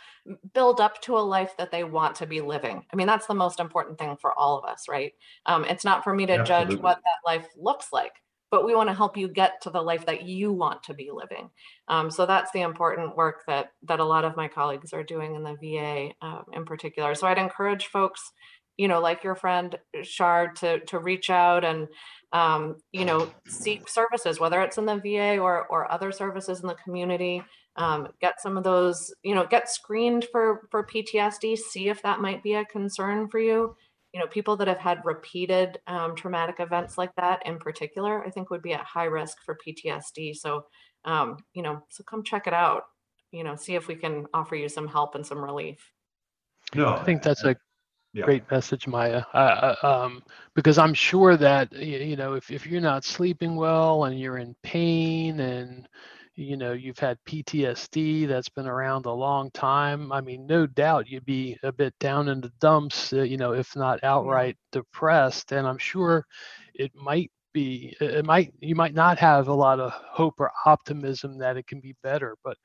build 0.52 0.80
up 0.80 1.00
to 1.02 1.16
a 1.16 1.20
life 1.20 1.56
that 1.58 1.70
they 1.70 1.84
want 1.84 2.16
to 2.16 2.26
be 2.26 2.40
living. 2.40 2.84
I 2.92 2.96
mean, 2.96 3.06
that's 3.06 3.26
the 3.26 3.34
most 3.34 3.60
important 3.60 3.98
thing 3.98 4.16
for 4.20 4.36
all 4.36 4.58
of 4.58 4.64
us, 4.64 4.86
right? 4.88 5.12
Um, 5.46 5.64
it's 5.64 5.84
not 5.84 6.04
for 6.04 6.14
me 6.14 6.26
to 6.26 6.40
Absolutely. 6.40 6.74
judge 6.74 6.82
what 6.82 6.96
that 6.96 7.30
life 7.30 7.46
looks 7.56 7.92
like 7.92 8.12
but 8.50 8.64
we 8.64 8.74
want 8.74 8.88
to 8.88 8.94
help 8.94 9.16
you 9.16 9.28
get 9.28 9.60
to 9.62 9.70
the 9.70 9.80
life 9.80 10.06
that 10.06 10.22
you 10.22 10.52
want 10.52 10.82
to 10.84 10.94
be 10.94 11.10
living. 11.12 11.50
Um, 11.88 12.10
so 12.10 12.26
that's 12.26 12.50
the 12.52 12.62
important 12.62 13.16
work 13.16 13.42
that 13.46 13.72
that 13.84 14.00
a 14.00 14.04
lot 14.04 14.24
of 14.24 14.36
my 14.36 14.48
colleagues 14.48 14.92
are 14.92 15.02
doing 15.02 15.34
in 15.34 15.42
the 15.42 15.56
VA 15.60 16.10
uh, 16.22 16.42
in 16.52 16.64
particular. 16.64 17.14
So 17.14 17.26
I'd 17.26 17.38
encourage 17.38 17.86
folks, 17.86 18.32
you 18.76 18.88
know, 18.88 19.00
like 19.00 19.22
your 19.22 19.34
friend 19.34 19.78
Shard, 20.02 20.56
to 20.56 20.80
to 20.86 20.98
reach 20.98 21.30
out 21.30 21.64
and 21.64 21.88
um, 22.32 22.76
you 22.92 23.04
know 23.04 23.30
seek 23.46 23.88
services, 23.88 24.40
whether 24.40 24.62
it's 24.62 24.78
in 24.78 24.86
the 24.86 24.96
VA 24.96 25.38
or 25.38 25.66
or 25.66 25.90
other 25.90 26.12
services 26.12 26.60
in 26.60 26.68
the 26.68 26.74
community. 26.74 27.42
Um, 27.78 28.08
get 28.20 28.40
some 28.40 28.58
of 28.58 28.64
those, 28.64 29.14
you 29.22 29.34
know, 29.34 29.46
get 29.46 29.70
screened 29.70 30.26
for 30.30 30.68
for 30.70 30.84
PTSD. 30.84 31.56
See 31.56 31.88
if 31.88 32.02
that 32.02 32.20
might 32.20 32.42
be 32.42 32.54
a 32.54 32.64
concern 32.66 33.28
for 33.28 33.38
you 33.38 33.74
you 34.12 34.20
know, 34.20 34.26
people 34.26 34.56
that 34.56 34.68
have 34.68 34.78
had 34.78 35.04
repeated 35.04 35.78
um, 35.86 36.14
traumatic 36.14 36.56
events 36.60 36.96
like 36.96 37.14
that 37.16 37.44
in 37.46 37.58
particular, 37.58 38.24
I 38.24 38.30
think 38.30 38.50
would 38.50 38.62
be 38.62 38.72
at 38.72 38.80
high 38.80 39.04
risk 39.04 39.38
for 39.44 39.56
PTSD. 39.66 40.34
So, 40.34 40.64
um, 41.04 41.36
you 41.52 41.62
know, 41.62 41.82
so 41.90 42.02
come 42.04 42.22
check 42.22 42.46
it 42.46 42.54
out, 42.54 42.84
you 43.32 43.44
know, 43.44 43.54
see 43.54 43.74
if 43.74 43.86
we 43.86 43.94
can 43.94 44.26
offer 44.32 44.56
you 44.56 44.68
some 44.68 44.88
help 44.88 45.14
and 45.14 45.26
some 45.26 45.38
relief. 45.38 45.92
No, 46.74 46.88
I 46.88 47.04
think 47.04 47.22
that's 47.22 47.44
a 47.44 47.56
yeah. 48.14 48.24
great 48.24 48.50
message, 48.50 48.86
Maya. 48.86 49.24
Uh, 49.34 49.74
um, 49.82 50.22
because 50.54 50.78
I'm 50.78 50.94
sure 50.94 51.36
that, 51.36 51.72
you 51.72 52.16
know, 52.16 52.32
if, 52.32 52.50
if 52.50 52.66
you're 52.66 52.80
not 52.80 53.04
sleeping 53.04 53.56
well 53.56 54.04
and 54.04 54.18
you're 54.18 54.38
in 54.38 54.56
pain 54.62 55.40
and, 55.40 55.86
you 56.38 56.56
know 56.56 56.72
you've 56.72 56.98
had 56.98 57.18
ptsd 57.28 58.28
that's 58.28 58.48
been 58.48 58.68
around 58.68 59.06
a 59.06 59.12
long 59.12 59.50
time. 59.50 60.12
I 60.12 60.20
mean 60.20 60.46
no 60.46 60.66
doubt 60.66 61.08
you'd 61.08 61.24
be 61.24 61.58
a 61.64 61.72
bit 61.72 61.94
down 61.98 62.28
in 62.28 62.40
the 62.40 62.52
dumps 62.60 63.12
uh, 63.12 63.22
you 63.22 63.36
know 63.36 63.52
if 63.52 63.74
not 63.74 64.04
outright 64.04 64.56
depressed 64.70 65.52
and 65.52 65.66
i'm 65.66 65.78
sure 65.78 66.24
it 66.74 66.92
might 66.94 67.30
be 67.52 67.96
it 68.00 68.24
might 68.24 68.52
you 68.60 68.76
might 68.76 68.94
not 68.94 69.18
have 69.18 69.48
a 69.48 69.54
lot 69.54 69.80
of 69.80 69.90
hope 69.92 70.34
or 70.38 70.52
optimism 70.64 71.38
that 71.38 71.56
it 71.56 71.66
can 71.66 71.80
be 71.80 71.96
better 72.04 72.36
but 72.44 72.56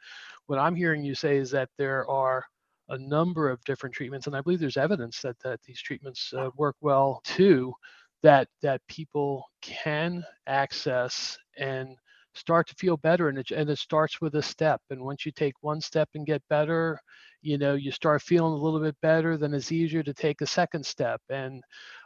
what 0.46 0.60
i'm 0.60 0.76
hearing 0.76 1.04
you 1.04 1.16
say 1.16 1.38
is 1.38 1.50
that 1.50 1.70
there 1.78 2.08
are 2.10 2.46
a 2.90 2.98
number 3.00 3.50
of 3.50 3.64
different 3.64 3.96
treatments 3.96 4.28
and 4.28 4.36
i 4.36 4.42
believe 4.42 4.60
there's 4.60 4.78
evidence 4.78 5.22
that 5.22 5.40
that 5.44 5.60
these 5.64 5.82
treatments 5.82 6.32
uh, 6.38 6.50
work 6.58 6.76
well 6.82 7.22
too 7.24 7.74
that 8.22 8.48
that 8.62 8.82
people 8.88 9.46
can 9.62 10.24
access 10.48 11.38
and 11.58 11.98
start 12.36 12.68
to 12.68 12.76
feel 12.76 12.98
better 12.98 13.30
and 13.30 13.38
it, 13.38 13.52
and 13.52 13.70
it 13.70 13.78
starts 13.78 14.20
with 14.20 14.36
a 14.36 14.42
step 14.42 14.82
and 14.90 15.02
once 15.02 15.26
you 15.26 15.32
take 15.32 15.54
one 15.62 15.80
step 15.80 16.10
and 16.16 16.26
get 16.26 16.42
better 16.50 16.98
you 17.42 17.58
know 17.58 17.76
you 17.76 17.92
start 17.92 18.22
feeling 18.22 18.54
a 18.54 18.56
little 18.64 18.80
bit 18.80 18.96
better 19.02 19.38
then 19.38 19.54
it's 19.54 19.72
easier 19.72 20.02
to 20.04 20.14
take 20.14 20.42
a 20.42 20.46
second 20.46 20.86
step 20.86 21.22
and 21.30 21.64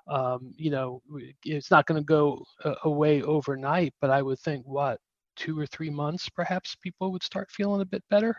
um, 0.07 0.53
you 0.55 0.69
know 0.69 1.01
it's 1.43 1.71
not 1.71 1.85
going 1.85 1.99
to 1.99 2.05
go 2.05 2.43
away 2.83 3.21
overnight 3.21 3.93
but 4.01 4.09
i 4.09 4.21
would 4.21 4.39
think 4.39 4.65
what 4.65 4.99
two 5.35 5.57
or 5.57 5.65
three 5.67 5.89
months 5.89 6.29
perhaps 6.29 6.75
people 6.75 7.11
would 7.11 7.23
start 7.23 7.49
feeling 7.51 7.81
a 7.81 7.85
bit 7.85 8.03
better? 8.09 8.35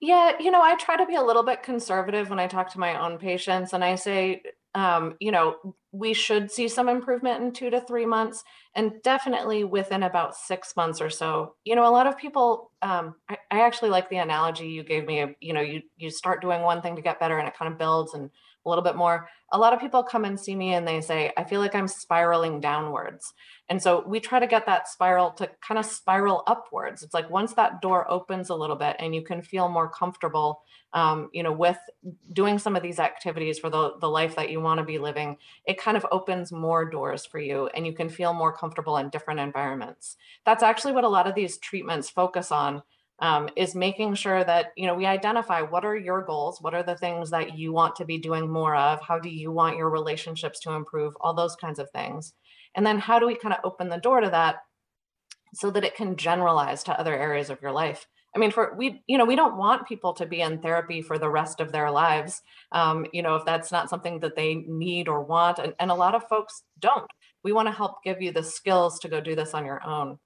Yeah 0.00 0.32
you 0.40 0.50
know 0.50 0.60
i 0.60 0.74
try 0.76 0.96
to 0.96 1.06
be 1.06 1.14
a 1.14 1.22
little 1.22 1.44
bit 1.44 1.62
conservative 1.62 2.28
when 2.28 2.40
i 2.40 2.46
talk 2.46 2.70
to 2.72 2.80
my 2.80 3.00
own 3.00 3.16
patients 3.16 3.72
and 3.72 3.84
i 3.84 3.94
say 3.94 4.42
um, 4.74 5.14
you 5.20 5.30
know, 5.30 5.76
we 5.92 6.12
should 6.12 6.50
see 6.50 6.66
some 6.66 6.88
improvement 6.88 7.42
in 7.42 7.52
two 7.52 7.70
to 7.70 7.80
three 7.80 8.06
months, 8.06 8.42
and 8.74 8.92
definitely 9.02 9.62
within 9.64 10.02
about 10.02 10.34
six 10.34 10.74
months 10.76 11.00
or 11.00 11.10
so. 11.10 11.54
You 11.64 11.76
know, 11.76 11.86
a 11.86 11.90
lot 11.90 12.06
of 12.06 12.18
people. 12.18 12.70
Um, 12.82 13.14
I, 13.28 13.38
I 13.50 13.60
actually 13.60 13.90
like 13.90 14.10
the 14.10 14.16
analogy 14.16 14.66
you 14.68 14.82
gave 14.82 15.06
me. 15.06 15.20
Of, 15.20 15.30
You 15.40 15.52
know, 15.52 15.60
you 15.60 15.82
you 15.96 16.10
start 16.10 16.42
doing 16.42 16.62
one 16.62 16.82
thing 16.82 16.96
to 16.96 17.02
get 17.02 17.20
better, 17.20 17.38
and 17.38 17.46
it 17.46 17.56
kind 17.56 17.72
of 17.72 17.78
builds 17.78 18.14
and 18.14 18.30
a 18.64 18.68
little 18.68 18.84
bit 18.84 18.96
more. 18.96 19.28
A 19.52 19.58
lot 19.58 19.72
of 19.72 19.80
people 19.80 20.02
come 20.02 20.24
and 20.24 20.38
see 20.38 20.54
me 20.54 20.74
and 20.74 20.86
they 20.86 21.00
say, 21.00 21.32
I 21.36 21.44
feel 21.44 21.60
like 21.60 21.74
I'm 21.74 21.88
spiraling 21.88 22.60
downwards. 22.60 23.32
And 23.68 23.82
so 23.82 24.04
we 24.06 24.20
try 24.20 24.40
to 24.40 24.46
get 24.46 24.66
that 24.66 24.88
spiral 24.88 25.30
to 25.32 25.48
kind 25.66 25.78
of 25.78 25.86
spiral 25.86 26.42
upwards. 26.46 27.02
It's 27.02 27.14
like 27.14 27.30
once 27.30 27.54
that 27.54 27.80
door 27.80 28.10
opens 28.10 28.50
a 28.50 28.54
little 28.54 28.76
bit 28.76 28.96
and 28.98 29.14
you 29.14 29.22
can 29.22 29.42
feel 29.42 29.68
more 29.68 29.88
comfortable, 29.88 30.62
um, 30.92 31.30
you 31.32 31.42
know, 31.42 31.52
with 31.52 31.78
doing 32.32 32.58
some 32.58 32.76
of 32.76 32.82
these 32.82 32.98
activities 32.98 33.58
for 33.58 33.70
the, 33.70 33.92
the 34.00 34.08
life 34.08 34.36
that 34.36 34.50
you 34.50 34.60
want 34.60 34.78
to 34.78 34.84
be 34.84 34.98
living, 34.98 35.38
it 35.66 35.80
kind 35.80 35.96
of 35.96 36.06
opens 36.10 36.52
more 36.52 36.88
doors 36.88 37.24
for 37.24 37.38
you 37.38 37.68
and 37.68 37.86
you 37.86 37.92
can 37.92 38.08
feel 38.08 38.34
more 38.34 38.52
comfortable 38.52 38.96
in 38.96 39.08
different 39.08 39.40
environments. 39.40 40.16
That's 40.44 40.62
actually 40.62 40.92
what 40.92 41.04
a 41.04 41.08
lot 41.08 41.26
of 41.26 41.34
these 41.34 41.58
treatments 41.58 42.10
focus 42.10 42.52
on 42.52 42.82
um, 43.20 43.48
is 43.56 43.74
making 43.74 44.14
sure 44.14 44.42
that 44.44 44.72
you 44.76 44.86
know 44.86 44.94
we 44.94 45.06
identify 45.06 45.60
what 45.60 45.84
are 45.84 45.96
your 45.96 46.22
goals 46.22 46.60
what 46.60 46.74
are 46.74 46.82
the 46.82 46.96
things 46.96 47.30
that 47.30 47.56
you 47.56 47.72
want 47.72 47.96
to 47.96 48.04
be 48.04 48.18
doing 48.18 48.50
more 48.50 48.74
of 48.74 49.00
how 49.06 49.18
do 49.18 49.28
you 49.28 49.52
want 49.52 49.76
your 49.76 49.90
relationships 49.90 50.60
to 50.60 50.72
improve 50.72 51.14
all 51.20 51.34
those 51.34 51.56
kinds 51.56 51.78
of 51.78 51.90
things. 51.90 52.34
And 52.74 52.84
then 52.84 52.98
how 52.98 53.18
do 53.18 53.26
we 53.26 53.36
kind 53.36 53.54
of 53.54 53.60
open 53.64 53.88
the 53.88 53.98
door 53.98 54.20
to 54.20 54.30
that 54.30 54.56
so 55.54 55.70
that 55.70 55.84
it 55.84 55.94
can 55.94 56.16
generalize 56.16 56.82
to 56.84 56.98
other 56.98 57.16
areas 57.16 57.50
of 57.50 57.62
your 57.62 57.72
life? 57.72 58.06
I 58.34 58.40
mean 58.40 58.50
for 58.50 58.74
we 58.76 59.02
you 59.06 59.16
know 59.16 59.24
we 59.24 59.36
don't 59.36 59.56
want 59.56 59.86
people 59.86 60.12
to 60.14 60.26
be 60.26 60.40
in 60.40 60.60
therapy 60.60 61.00
for 61.00 61.18
the 61.18 61.30
rest 61.30 61.60
of 61.60 61.70
their 61.70 61.92
lives 61.92 62.42
um, 62.72 63.06
you 63.12 63.22
know 63.22 63.36
if 63.36 63.44
that's 63.44 63.70
not 63.70 63.88
something 63.88 64.18
that 64.20 64.34
they 64.34 64.56
need 64.66 65.06
or 65.06 65.22
want 65.22 65.60
and, 65.60 65.72
and 65.78 65.92
a 65.92 65.94
lot 65.94 66.16
of 66.16 66.28
folks 66.28 66.64
don't. 66.80 67.10
We 67.44 67.52
want 67.52 67.68
to 67.68 67.72
help 67.72 68.02
give 68.02 68.20
you 68.20 68.32
the 68.32 68.42
skills 68.42 68.98
to 69.00 69.08
go 69.08 69.20
do 69.20 69.36
this 69.36 69.54
on 69.54 69.64
your 69.64 69.86
own 69.86 70.18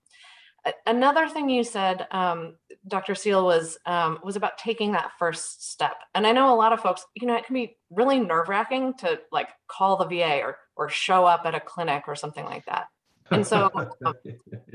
another 0.87 1.29
thing 1.29 1.49
you 1.49 1.65
said, 1.65 2.07
um, 2.11 2.57
Dr. 2.87 3.15
Seel, 3.15 3.45
was 3.45 3.79
um, 3.87 4.19
was 4.23 4.37
about 4.37 4.59
taking 4.59 4.93
that 4.93 5.13
first 5.19 5.71
step. 5.71 5.97
And 6.15 6.27
I 6.27 6.33
know 6.33 6.53
a 6.53 6.57
lot 6.57 6.73
of 6.73 6.81
folks, 6.81 7.05
you 7.15 7.27
know, 7.27 7.37
it 7.37 7.45
can 7.45 7.55
be 7.55 7.77
really 7.91 8.21
nerve 8.21 8.49
wracking 8.49 8.95
to 8.99 9.21
like 9.33 9.49
call 9.67 9.97
the 9.97 10.07
VA 10.07 10.41
or 10.41 10.57
or 10.77 10.89
show 10.89 11.25
up 11.25 11.43
at 11.45 11.55
a 11.55 11.61
clinic 11.61 12.05
or 12.07 12.15
something 12.15 12.45
like 12.45 12.65
that. 12.67 12.89
And 13.31 13.47
so 13.47 13.71
um, 14.05 14.15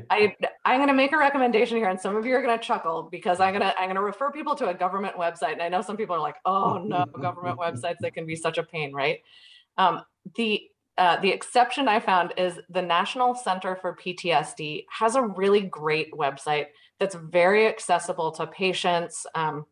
I 0.09 0.35
I'm 0.65 0.77
going 0.77 0.87
to 0.87 0.93
make 0.93 1.11
a 1.11 1.17
recommendation 1.17 1.77
here, 1.77 1.89
and 1.89 1.99
some 1.99 2.15
of 2.15 2.25
you 2.25 2.35
are 2.35 2.41
going 2.41 2.57
to 2.57 2.63
chuckle 2.63 3.07
because 3.11 3.39
I'm 3.39 3.53
going 3.53 3.61
to 3.61 3.77
I'm 3.79 3.87
going 3.87 3.95
to 3.95 4.01
refer 4.01 4.31
people 4.31 4.55
to 4.55 4.69
a 4.69 4.73
government 4.73 5.15
website. 5.15 5.53
And 5.53 5.61
I 5.61 5.69
know 5.69 5.81
some 5.81 5.97
people 5.97 6.15
are 6.15 6.21
like, 6.21 6.35
oh 6.45 6.77
no, 6.77 7.05
government 7.05 7.59
websites 7.59 7.97
they 8.01 8.11
can 8.11 8.25
be 8.25 8.35
such 8.35 8.57
a 8.57 8.63
pain, 8.63 8.93
right? 8.93 9.19
Um, 9.77 10.03
the 10.35 10.61
uh, 10.97 11.19
the 11.21 11.29
exception 11.29 11.87
I 11.87 11.99
found 11.99 12.33
is 12.37 12.59
the 12.69 12.81
National 12.81 13.33
Center 13.33 13.75
for 13.75 13.95
PTSD 13.95 14.85
has 14.89 15.15
a 15.15 15.23
really 15.23 15.61
great 15.61 16.11
website 16.13 16.67
that's 16.99 17.15
very 17.15 17.67
accessible 17.67 18.31
to 18.33 18.45
patients. 18.45 19.25
Um, 19.33 19.65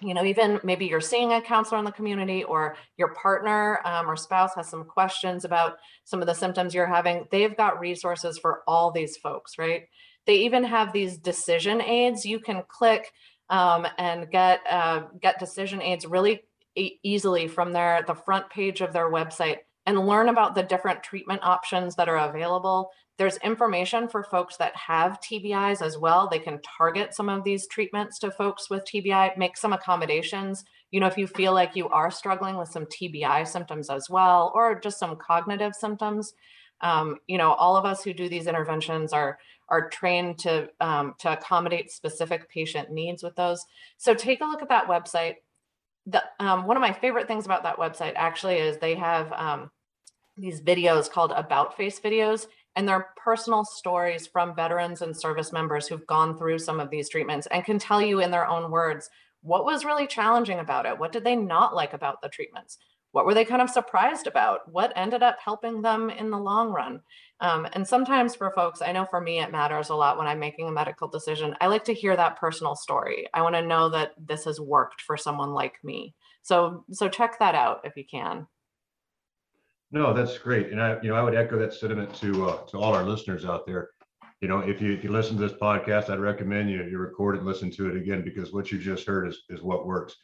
you 0.00 0.14
know, 0.14 0.24
even 0.24 0.60
maybe 0.64 0.86
you're 0.86 1.00
seeing 1.00 1.32
a 1.32 1.40
counselor 1.40 1.78
in 1.78 1.84
the 1.84 1.92
community 1.92 2.42
or 2.42 2.76
your 2.96 3.14
partner 3.14 3.80
um, 3.84 4.10
or 4.10 4.16
spouse 4.16 4.54
has 4.54 4.68
some 4.68 4.84
questions 4.84 5.44
about 5.44 5.76
some 6.04 6.20
of 6.20 6.26
the 6.26 6.34
symptoms 6.34 6.74
you're 6.74 6.86
having. 6.86 7.26
They've 7.30 7.56
got 7.56 7.80
resources 7.80 8.38
for 8.38 8.62
all 8.66 8.90
these 8.90 9.16
folks, 9.16 9.58
right? 9.58 9.82
They 10.26 10.36
even 10.36 10.64
have 10.64 10.92
these 10.92 11.18
decision 11.18 11.80
aids 11.80 12.24
you 12.24 12.40
can 12.40 12.62
click 12.68 13.12
um, 13.50 13.86
and 13.96 14.30
get 14.30 14.60
uh, 14.68 15.02
get 15.20 15.38
decision 15.38 15.80
aids 15.82 16.04
really 16.04 16.42
e- 16.76 16.98
easily 17.02 17.48
from 17.48 17.72
their 17.72 18.02
the 18.06 18.14
front 18.14 18.50
page 18.50 18.80
of 18.80 18.92
their 18.92 19.10
website 19.10 19.58
and 19.88 20.06
learn 20.06 20.28
about 20.28 20.54
the 20.54 20.62
different 20.62 21.02
treatment 21.02 21.40
options 21.42 21.94
that 21.96 22.10
are 22.10 22.28
available. 22.28 22.90
There's 23.16 23.38
information 23.38 24.06
for 24.06 24.22
folks 24.22 24.58
that 24.58 24.76
have 24.76 25.18
TBIs 25.22 25.80
as 25.80 25.96
well. 25.96 26.28
They 26.28 26.38
can 26.38 26.60
target 26.76 27.14
some 27.14 27.30
of 27.30 27.42
these 27.42 27.66
treatments 27.66 28.18
to 28.18 28.30
folks 28.30 28.68
with 28.68 28.84
TBI, 28.84 29.38
make 29.38 29.56
some 29.56 29.72
accommodations. 29.72 30.62
You 30.90 31.00
know, 31.00 31.06
if 31.06 31.16
you 31.16 31.26
feel 31.26 31.54
like 31.54 31.74
you 31.74 31.88
are 31.88 32.10
struggling 32.10 32.58
with 32.58 32.68
some 32.68 32.84
TBI 32.84 33.48
symptoms 33.48 33.88
as 33.88 34.10
well, 34.10 34.52
or 34.54 34.78
just 34.78 34.98
some 34.98 35.16
cognitive 35.16 35.74
symptoms, 35.74 36.34
um, 36.82 37.16
you 37.26 37.38
know, 37.38 37.54
all 37.54 37.78
of 37.78 37.86
us 37.86 38.04
who 38.04 38.12
do 38.12 38.28
these 38.28 38.46
interventions 38.46 39.14
are 39.14 39.38
are 39.70 39.88
trained 39.88 40.38
to 40.40 40.68
um, 40.82 41.14
to 41.20 41.32
accommodate 41.32 41.90
specific 41.90 42.50
patient 42.50 42.90
needs 42.90 43.22
with 43.22 43.34
those. 43.36 43.64
So 43.96 44.12
take 44.12 44.42
a 44.42 44.44
look 44.44 44.60
at 44.60 44.68
that 44.68 44.86
website. 44.86 45.36
The, 46.04 46.22
um, 46.40 46.66
one 46.66 46.76
of 46.76 46.82
my 46.82 46.92
favorite 46.92 47.26
things 47.26 47.46
about 47.46 47.62
that 47.62 47.78
website 47.78 48.12
actually 48.16 48.56
is 48.56 48.76
they 48.76 48.94
have 48.94 49.32
um, 49.32 49.70
these 50.38 50.60
videos 50.60 51.10
called 51.10 51.32
about 51.32 51.76
face 51.76 52.00
videos 52.00 52.46
and 52.76 52.88
they're 52.88 53.08
personal 53.16 53.64
stories 53.64 54.26
from 54.26 54.54
veterans 54.54 55.02
and 55.02 55.16
service 55.16 55.52
members 55.52 55.88
who've 55.88 56.06
gone 56.06 56.38
through 56.38 56.58
some 56.58 56.78
of 56.78 56.90
these 56.90 57.08
treatments 57.08 57.48
and 57.50 57.64
can 57.64 57.78
tell 57.78 58.00
you 58.00 58.20
in 58.20 58.30
their 58.30 58.46
own 58.46 58.70
words 58.70 59.10
what 59.42 59.64
was 59.64 59.84
really 59.84 60.06
challenging 60.06 60.58
about 60.60 60.86
it 60.86 60.98
what 60.98 61.12
did 61.12 61.24
they 61.24 61.36
not 61.36 61.74
like 61.74 61.92
about 61.92 62.20
the 62.22 62.28
treatments 62.28 62.78
what 63.12 63.24
were 63.24 63.34
they 63.34 63.44
kind 63.44 63.62
of 63.62 63.70
surprised 63.70 64.26
about 64.26 64.70
what 64.70 64.92
ended 64.94 65.22
up 65.22 65.38
helping 65.42 65.80
them 65.80 66.10
in 66.10 66.30
the 66.30 66.38
long 66.38 66.70
run. 66.70 67.00
Um, 67.40 67.66
and 67.72 67.86
sometimes 67.86 68.34
for 68.34 68.50
folks 68.50 68.82
i 68.82 68.92
know 68.92 69.06
for 69.06 69.20
me 69.20 69.40
it 69.40 69.52
matters 69.52 69.90
a 69.90 69.94
lot 69.94 70.18
when 70.18 70.26
i'm 70.26 70.40
making 70.40 70.68
a 70.68 70.72
medical 70.72 71.08
decision 71.08 71.54
i 71.60 71.68
like 71.68 71.84
to 71.84 71.94
hear 71.94 72.16
that 72.16 72.38
personal 72.38 72.74
story. 72.74 73.26
I 73.32 73.42
want 73.42 73.54
to 73.54 73.62
know 73.62 73.88
that 73.90 74.12
this 74.18 74.44
has 74.44 74.60
worked 74.60 75.02
for 75.02 75.16
someone 75.16 75.52
like 75.52 75.82
me. 75.84 76.14
So 76.42 76.84
so 76.92 77.08
check 77.08 77.38
that 77.38 77.54
out 77.54 77.80
if 77.84 77.96
you 77.96 78.04
can 78.04 78.46
no, 79.90 80.12
that's 80.12 80.38
great. 80.38 80.70
And 80.70 80.80
I, 80.80 80.98
you 81.02 81.08
know, 81.08 81.14
I 81.14 81.22
would 81.22 81.34
echo 81.34 81.58
that 81.58 81.74
sentiment 81.74 82.14
to, 82.16 82.48
uh, 82.48 82.56
to 82.66 82.78
all 82.78 82.94
our 82.94 83.04
listeners 83.04 83.44
out 83.44 83.66
there. 83.66 83.90
You 84.40 84.48
know, 84.48 84.60
if 84.60 84.80
you, 84.80 84.92
if 84.92 85.02
you 85.02 85.10
listen 85.10 85.36
to 85.36 85.48
this 85.48 85.58
podcast, 85.58 86.10
I'd 86.10 86.20
recommend 86.20 86.70
you, 86.70 86.84
you 86.84 86.98
record 86.98 87.36
and 87.36 87.46
listen 87.46 87.70
to 87.72 87.88
it 87.88 87.96
again, 87.96 88.22
because 88.22 88.52
what 88.52 88.70
you 88.70 88.78
just 88.78 89.06
heard 89.06 89.26
is, 89.28 89.42
is 89.48 89.62
what 89.62 89.86
works. 89.86 90.14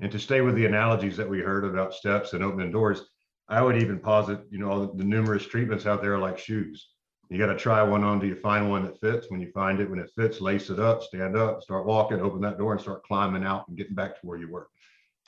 And 0.00 0.12
to 0.12 0.18
stay 0.18 0.40
with 0.42 0.54
the 0.54 0.66
analogies 0.66 1.16
that 1.16 1.28
we 1.28 1.40
heard 1.40 1.64
about 1.64 1.94
steps 1.94 2.32
and 2.32 2.44
opening 2.44 2.70
doors, 2.70 3.02
I 3.48 3.62
would 3.62 3.76
even 3.76 3.98
posit, 3.98 4.40
you 4.50 4.58
know, 4.58 4.86
the, 4.86 4.98
the 4.98 5.04
numerous 5.04 5.46
treatments 5.46 5.86
out 5.86 6.02
there 6.02 6.18
like 6.18 6.38
shoes. 6.38 6.88
You 7.30 7.38
got 7.38 7.46
to 7.46 7.56
try 7.56 7.82
one 7.82 8.04
on 8.04 8.20
Do 8.20 8.26
you 8.26 8.36
find 8.36 8.70
one 8.70 8.84
that 8.84 9.00
fits. 9.00 9.30
When 9.30 9.40
you 9.40 9.50
find 9.52 9.80
it, 9.80 9.88
when 9.88 9.98
it 9.98 10.10
fits, 10.14 10.40
lace 10.40 10.70
it 10.70 10.78
up, 10.78 11.02
stand 11.02 11.36
up, 11.36 11.62
start 11.62 11.86
walking, 11.86 12.20
open 12.20 12.40
that 12.42 12.58
door 12.58 12.72
and 12.72 12.80
start 12.80 13.02
climbing 13.04 13.44
out 13.44 13.66
and 13.68 13.76
getting 13.76 13.94
back 13.94 14.20
to 14.20 14.26
where 14.26 14.38
you 14.38 14.50
were. 14.50 14.68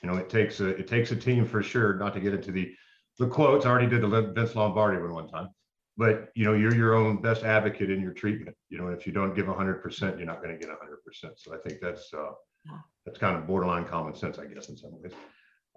You 0.01 0.09
know, 0.09 0.17
it 0.17 0.29
takes 0.29 0.59
a, 0.59 0.67
it 0.67 0.87
takes 0.87 1.11
a 1.11 1.15
team 1.15 1.43
for 1.43 1.63
sure, 1.63 1.95
not 1.95 2.13
to 2.13 2.19
get 2.19 2.33
into 2.33 2.51
the 2.51 2.71
the 3.17 3.27
quotes. 3.27 3.65
I 3.65 3.69
already 3.69 3.87
did 3.87 4.01
the 4.01 4.31
Vince 4.33 4.55
Lombardi 4.55 5.01
one 5.01 5.13
one 5.13 5.27
time, 5.27 5.49
but 5.97 6.29
you 6.35 6.45
know, 6.45 6.53
you're 6.53 6.75
your 6.75 6.95
own 6.95 7.21
best 7.21 7.43
advocate 7.43 7.89
in 7.89 8.01
your 8.01 8.13
treatment. 8.13 8.55
You 8.69 8.77
know, 8.77 8.87
if 8.87 9.05
you 9.07 9.13
don't 9.13 9.35
give 9.35 9.47
hundred 9.47 9.81
percent, 9.81 10.17
you're 10.17 10.27
not 10.27 10.41
going 10.41 10.57
to 10.57 10.59
get 10.59 10.75
hundred 10.79 11.03
percent. 11.05 11.33
So 11.37 11.53
I 11.53 11.57
think 11.57 11.79
that's, 11.81 12.13
uh, 12.13 12.31
that's 13.05 13.17
kind 13.17 13.37
of 13.37 13.47
borderline 13.47 13.85
common 13.85 14.15
sense, 14.15 14.37
I 14.37 14.45
guess, 14.45 14.69
in 14.69 14.77
some 14.77 14.91
ways. 15.01 15.13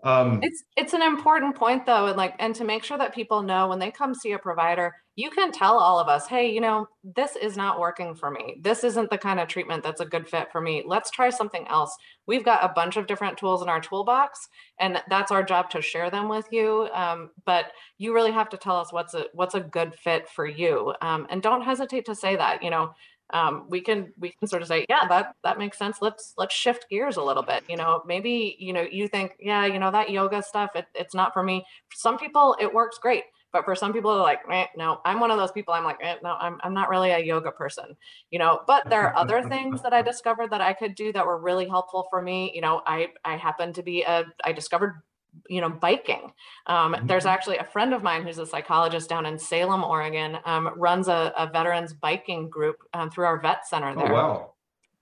Um, 0.03 0.41
it's 0.43 0.65
it's 0.77 0.95
an 0.95 1.03
important 1.03 1.57
point 1.57 1.85
though, 1.85 2.07
and 2.07 2.17
like 2.17 2.35
and 2.39 2.55
to 2.55 2.65
make 2.65 2.85
sure 2.85 2.99
that 2.99 3.15
people 3.15 3.43
know 3.43 3.69
when 3.69 3.79
they 3.79 3.91
come 3.91 4.15
see 4.15 4.33
a 4.33 4.39
provider, 4.39 4.95
you 5.17 5.31
can 5.31 5.53
tell 5.53 5.79
all 5.79 5.99
of 5.99 6.09
us, 6.09 6.27
hey, 6.27 6.51
you 6.51 6.61
know, 6.61 6.87
this 7.05 7.37
is 7.37 7.57
not 7.57 7.79
working 7.79 8.15
for 8.15 8.31
me. 8.31 8.57
This 8.63 8.85
isn't 8.85 9.11
the 9.11 9.19
kind 9.19 9.39
of 9.39 9.49
treatment 9.49 9.83
that's 9.83 10.01
a 10.01 10.07
good 10.07 10.29
fit 10.29 10.51
for 10.51 10.61
me. 10.61 10.83
Let's 10.87 11.11
try 11.11 11.29
something 11.29 11.67
else. 11.69 11.95
We've 12.27 12.45
got 12.45 12.65
a 12.65 12.73
bunch 12.73 12.97
of 12.97 13.07
different 13.07 13.37
tools 13.37 13.61
in 13.63 13.69
our 13.69 13.81
toolbox, 13.81 14.49
and 14.79 15.03
that's 15.11 15.31
our 15.31 15.43
job 15.43 15.69
to 15.71 15.83
share 15.83 16.11
them 16.11 16.29
with 16.29 16.47
you. 16.51 16.89
Um, 16.95 17.31
but 17.45 17.67
you 17.99 18.15
really 18.15 18.33
have 18.33 18.49
to 18.51 18.57
tell 18.57 18.77
us 18.77 18.93
what's 18.93 19.13
a 19.15 19.27
what's 19.35 19.55
a 19.55 19.61
good 19.61 19.95
fit 19.95 20.29
for 20.29 20.47
you, 20.47 20.95
um, 21.03 21.27
and 21.29 21.43
don't 21.43 21.63
hesitate 21.63 22.07
to 22.07 22.15
say 22.15 22.37
that. 22.37 22.63
You 22.63 22.71
know, 22.71 22.95
um, 23.33 23.67
we 23.69 23.81
can 23.81 24.13
we 24.19 24.31
can 24.31 24.49
sort 24.49 24.63
of 24.63 24.69
say, 24.69 24.87
yeah, 24.89 25.07
that 25.09 25.35
that 25.45 25.59
makes 25.59 25.79
sense. 25.79 25.99
Let's 26.01 26.35
let's 26.37 26.55
shift 26.55 26.87
gears 26.91 27.17
a 27.17 27.23
little 27.23 27.43
bit. 27.43 27.65
You 27.69 27.77
know, 27.77 28.03
maybe 28.07 28.57
you 28.59 28.73
know 28.73 28.83
you 28.83 29.09
think, 29.09 29.33
yeah, 29.41 29.67
you 29.67 29.79
know 29.79 29.91
that 29.91 30.11
yoga 30.11 30.43
stuff, 30.43 30.71
it, 30.75 30.87
it's 30.95 31.15
not 31.15 31.33
for 31.33 31.43
me. 31.43 31.65
For 31.89 31.97
some 31.97 32.19
people, 32.19 32.57
it 32.61 32.73
works 32.73 32.99
great. 32.99 33.25
But 33.53 33.65
for 33.65 33.75
some 33.75 33.93
people, 33.93 34.17
like, 34.17 34.41
eh, 34.51 34.67
no, 34.77 35.01
I'm 35.05 35.19
one 35.19 35.33
of 35.33 35.39
those 35.39 35.51
people. 35.51 35.75
I'm 35.75 35.83
like, 35.83 35.99
eh, 36.01 36.17
no, 36.23 36.37
I'm, 36.41 36.59
I'm 36.63 36.73
not 36.73 36.89
really 36.89 37.11
a 37.11 37.19
yoga 37.19 37.51
person, 37.51 37.97
you 38.31 38.39
know. 38.39 38.61
But 38.67 38.89
there 38.89 39.03
are 39.03 39.17
other 39.17 39.43
things 39.43 39.83
that 39.83 39.93
I 39.93 40.03
discovered 40.03 40.51
that 40.51 40.61
I 40.61 40.73
could 40.73 40.95
do 40.95 41.13
that 41.13 41.27
were 41.27 41.39
really 41.39 41.67
helpful 41.67 42.07
for 42.11 42.23
me. 42.23 42.53
You 42.55 42.61
know, 42.61 42.83
I 42.87 43.09
I 43.25 43.37
happen 43.37 43.73
to 43.73 43.83
be 43.83 44.03
a 44.03 44.25
I 44.45 44.53
discovered 44.53 45.03
you 45.49 45.61
know 45.61 45.71
biking 45.71 46.33
um, 46.67 46.93
mm-hmm. 46.93 47.07
there's 47.07 47.27
actually 47.27 47.59
a 47.59 47.65
friend 47.65 47.93
of 47.93 48.03
mine 48.03 48.23
who's 48.23 48.39
a 48.39 48.47
psychologist 48.47 49.09
down 49.09 49.27
in 49.27 49.39
salem 49.39 49.85
oregon 49.85 50.39
um, 50.45 50.71
runs 50.77 51.09
a, 51.09 51.33
a, 51.37 51.49
veterans 51.51 51.93
biking 51.93 52.49
group 52.49 52.77
um, 52.95 53.11
through 53.11 53.25
our 53.25 53.41
vet 53.41 53.67
center 53.67 53.91
oh, 53.91 53.95
there 53.97 54.13
oh, 54.13 54.15
wow. 54.15 54.53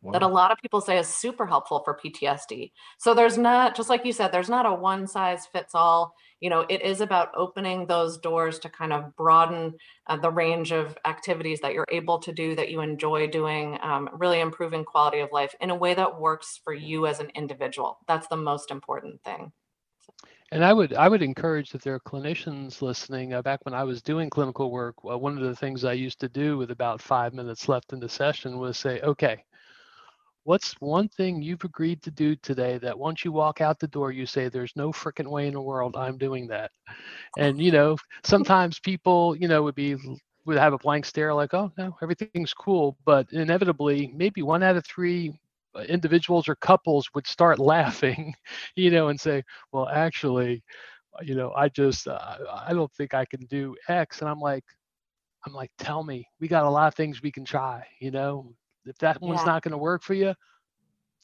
Wow. 0.01 0.13
that 0.13 0.23
a 0.23 0.29
lot 0.29 0.53
of 0.53 0.59
people 0.59 0.81
say 0.81 0.97
is 0.99 1.09
super 1.09 1.45
helpful 1.45 1.83
for 1.85 1.99
PTSD. 1.99 2.71
So 2.99 3.15
there's 3.15 3.37
not 3.37 3.75
just 3.75 3.89
like 3.89 4.05
you 4.05 4.13
said 4.13 4.31
there's 4.31 4.49
not 4.49 4.65
a 4.65 4.73
one 4.73 5.09
size 5.09 5.47
fits 5.47 5.75
all. 5.75 6.15
You 6.41 6.51
know, 6.51 6.65
it 6.69 6.83
is 6.83 7.01
about 7.01 7.33
opening 7.37 7.87
those 7.87 8.17
doors 8.17 8.61
to 8.61 8.69
kind 8.69 8.93
of 8.93 9.17
broaden 9.17 9.75
uh, 10.07 10.17
the 10.17 10.31
range 10.31 10.71
of 10.71 10.97
activities 11.05 11.59
that 11.61 11.75
you're 11.75 11.85
able 11.91 12.21
to 12.21 12.33
do 12.33 12.55
that 12.55 12.71
you 12.71 12.81
enjoy 12.81 13.27
doing, 13.27 13.77
um, 13.83 14.09
really 14.13 14.39
improving 14.39 14.85
quality 14.85 15.19
of 15.19 15.31
life 15.33 15.53
in 15.61 15.71
a 15.71 15.75
way 15.75 15.95
that 15.95 16.21
works 16.21 16.61
for 16.63 16.73
you 16.73 17.07
as 17.09 17.19
an 17.19 17.31
individual. 17.35 17.99
That's 18.07 18.29
the 18.29 18.37
most 18.37 18.71
important 18.71 19.21
thing. 19.25 19.51
And 20.53 20.65
I 20.65 20.73
would 20.73 20.95
I 20.95 21.09
would 21.09 21.23
encourage 21.23 21.71
that 21.71 21.83
there 21.83 21.95
are 21.95 22.01
clinicians 22.01 22.83
listening. 22.83 23.35
Uh, 23.35 23.43
back 23.43 23.65
when 23.65 23.75
I 23.75 23.85
was 23.85 24.03
doing 24.03 24.31
clinical 24.31 24.71
work, 24.71 24.95
uh, 25.09 25.19
one 25.19 25.37
of 25.39 25.45
the 25.45 25.57
things 25.57 25.85
I 25.85 25.93
used 25.95 26.21
to 26.21 26.29
do 26.29 26.57
with 26.59 26.71
about 26.71 27.01
five 27.03 27.35
minutes 27.35 27.69
left 27.69 27.93
in 27.93 28.01
the 28.01 28.09
session 28.09 28.59
was 28.59 28.79
say, 28.79 29.01
okay, 29.03 29.43
what's 30.45 30.75
one 30.81 31.09
thing 31.09 31.43
you've 31.43 31.65
agreed 31.65 32.03
to 32.03 32.11
do 32.11 32.35
today 32.37 32.79
that 32.79 32.99
once 32.99 33.25
you 33.25 33.33
walk 33.33 33.61
out 33.61 33.79
the 33.79 33.89
door, 33.89 34.13
you 34.13 34.27
say, 34.27 34.49
there's 34.49 34.75
no 34.77 34.93
freaking 34.93 35.29
way 35.31 35.47
in 35.47 35.55
the 35.55 35.61
world 35.61 35.97
I'm 35.97 36.17
doing 36.19 36.47
that. 36.49 36.71
And 37.39 37.61
you 37.61 37.73
know, 37.73 37.97
sometimes 38.25 38.81
people, 38.81 39.37
you 39.37 39.49
know, 39.49 39.63
would 39.63 39.75
be 39.75 39.97
would 40.47 40.59
have 40.59 40.73
a 40.73 40.79
blank 40.79 41.05
stare 41.05 41.35
like, 41.35 41.55
oh 41.55 41.73
no, 41.79 41.97
everything's 42.03 42.55
cool. 42.55 42.97
But 43.05 43.27
inevitably, 43.33 44.13
maybe 44.15 44.43
one 44.43 44.63
out 44.63 44.77
of 44.77 44.87
three 44.87 45.39
individuals 45.89 46.49
or 46.49 46.57
couples 46.57 47.09
would 47.15 47.27
start 47.27 47.59
laughing, 47.59 48.35
you 48.77 48.91
know, 48.91 49.09
and 49.09 49.21
say, 49.21 49.43
well, 49.73 49.89
actually, 49.89 50.63
uh, 51.19 51.23
you 51.23 51.35
know, 51.35 51.53
I 51.57 51.69
just, 51.69 52.09
uh, 52.09 52.39
I 52.53 52.73
don't 52.73 52.93
think 52.93 53.15
I 53.15 53.25
can 53.25 53.45
do 53.47 53.77
X. 53.89 54.21
And 54.21 54.29
I'm 54.29 54.41
like, 54.41 54.65
I'm 55.47 55.53
like, 55.53 55.71
tell 55.79 56.03
me, 56.03 56.27
we 56.41 56.49
got 56.49 56.65
a 56.65 56.71
lot 56.71 56.89
of 56.89 56.95
things 56.95 57.23
we 57.23 57.33
can 57.33 57.45
try, 57.45 57.87
you 58.01 58.11
know, 58.11 58.53
if 58.85 58.99
that 58.99 59.21
one's 59.21 59.45
not 59.45 59.63
going 59.63 59.73
to 59.73 59.79
work 59.79 60.03
for 60.03 60.15
you, 60.15 60.35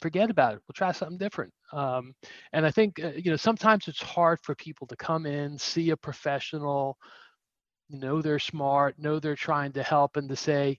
forget 0.01 0.31
about 0.31 0.55
it. 0.55 0.61
We'll 0.67 0.75
try 0.75 0.93
something 0.93 1.19
different. 1.19 1.53
Um, 1.73 2.15
and 2.53 2.67
I 2.67 2.71
think, 2.71 3.03
uh, 3.03 3.13
you 3.17 3.31
know, 3.31 3.37
sometimes 3.37 3.89
it's 3.89 4.03
hard 4.03 4.39
for 4.43 4.55
people 4.55 4.87
to 4.89 4.97
come 4.97 5.27
in, 5.27 5.59
see 5.59 5.91
a 5.91 5.97
professional, 5.97 6.97
know 7.91 8.23
they're 8.23 8.39
smart, 8.39 8.99
know 8.99 9.19
they're 9.19 9.35
trying 9.37 9.73
to 9.73 9.83
help, 9.83 10.17
and 10.17 10.29
to 10.29 10.37
say, 10.37 10.79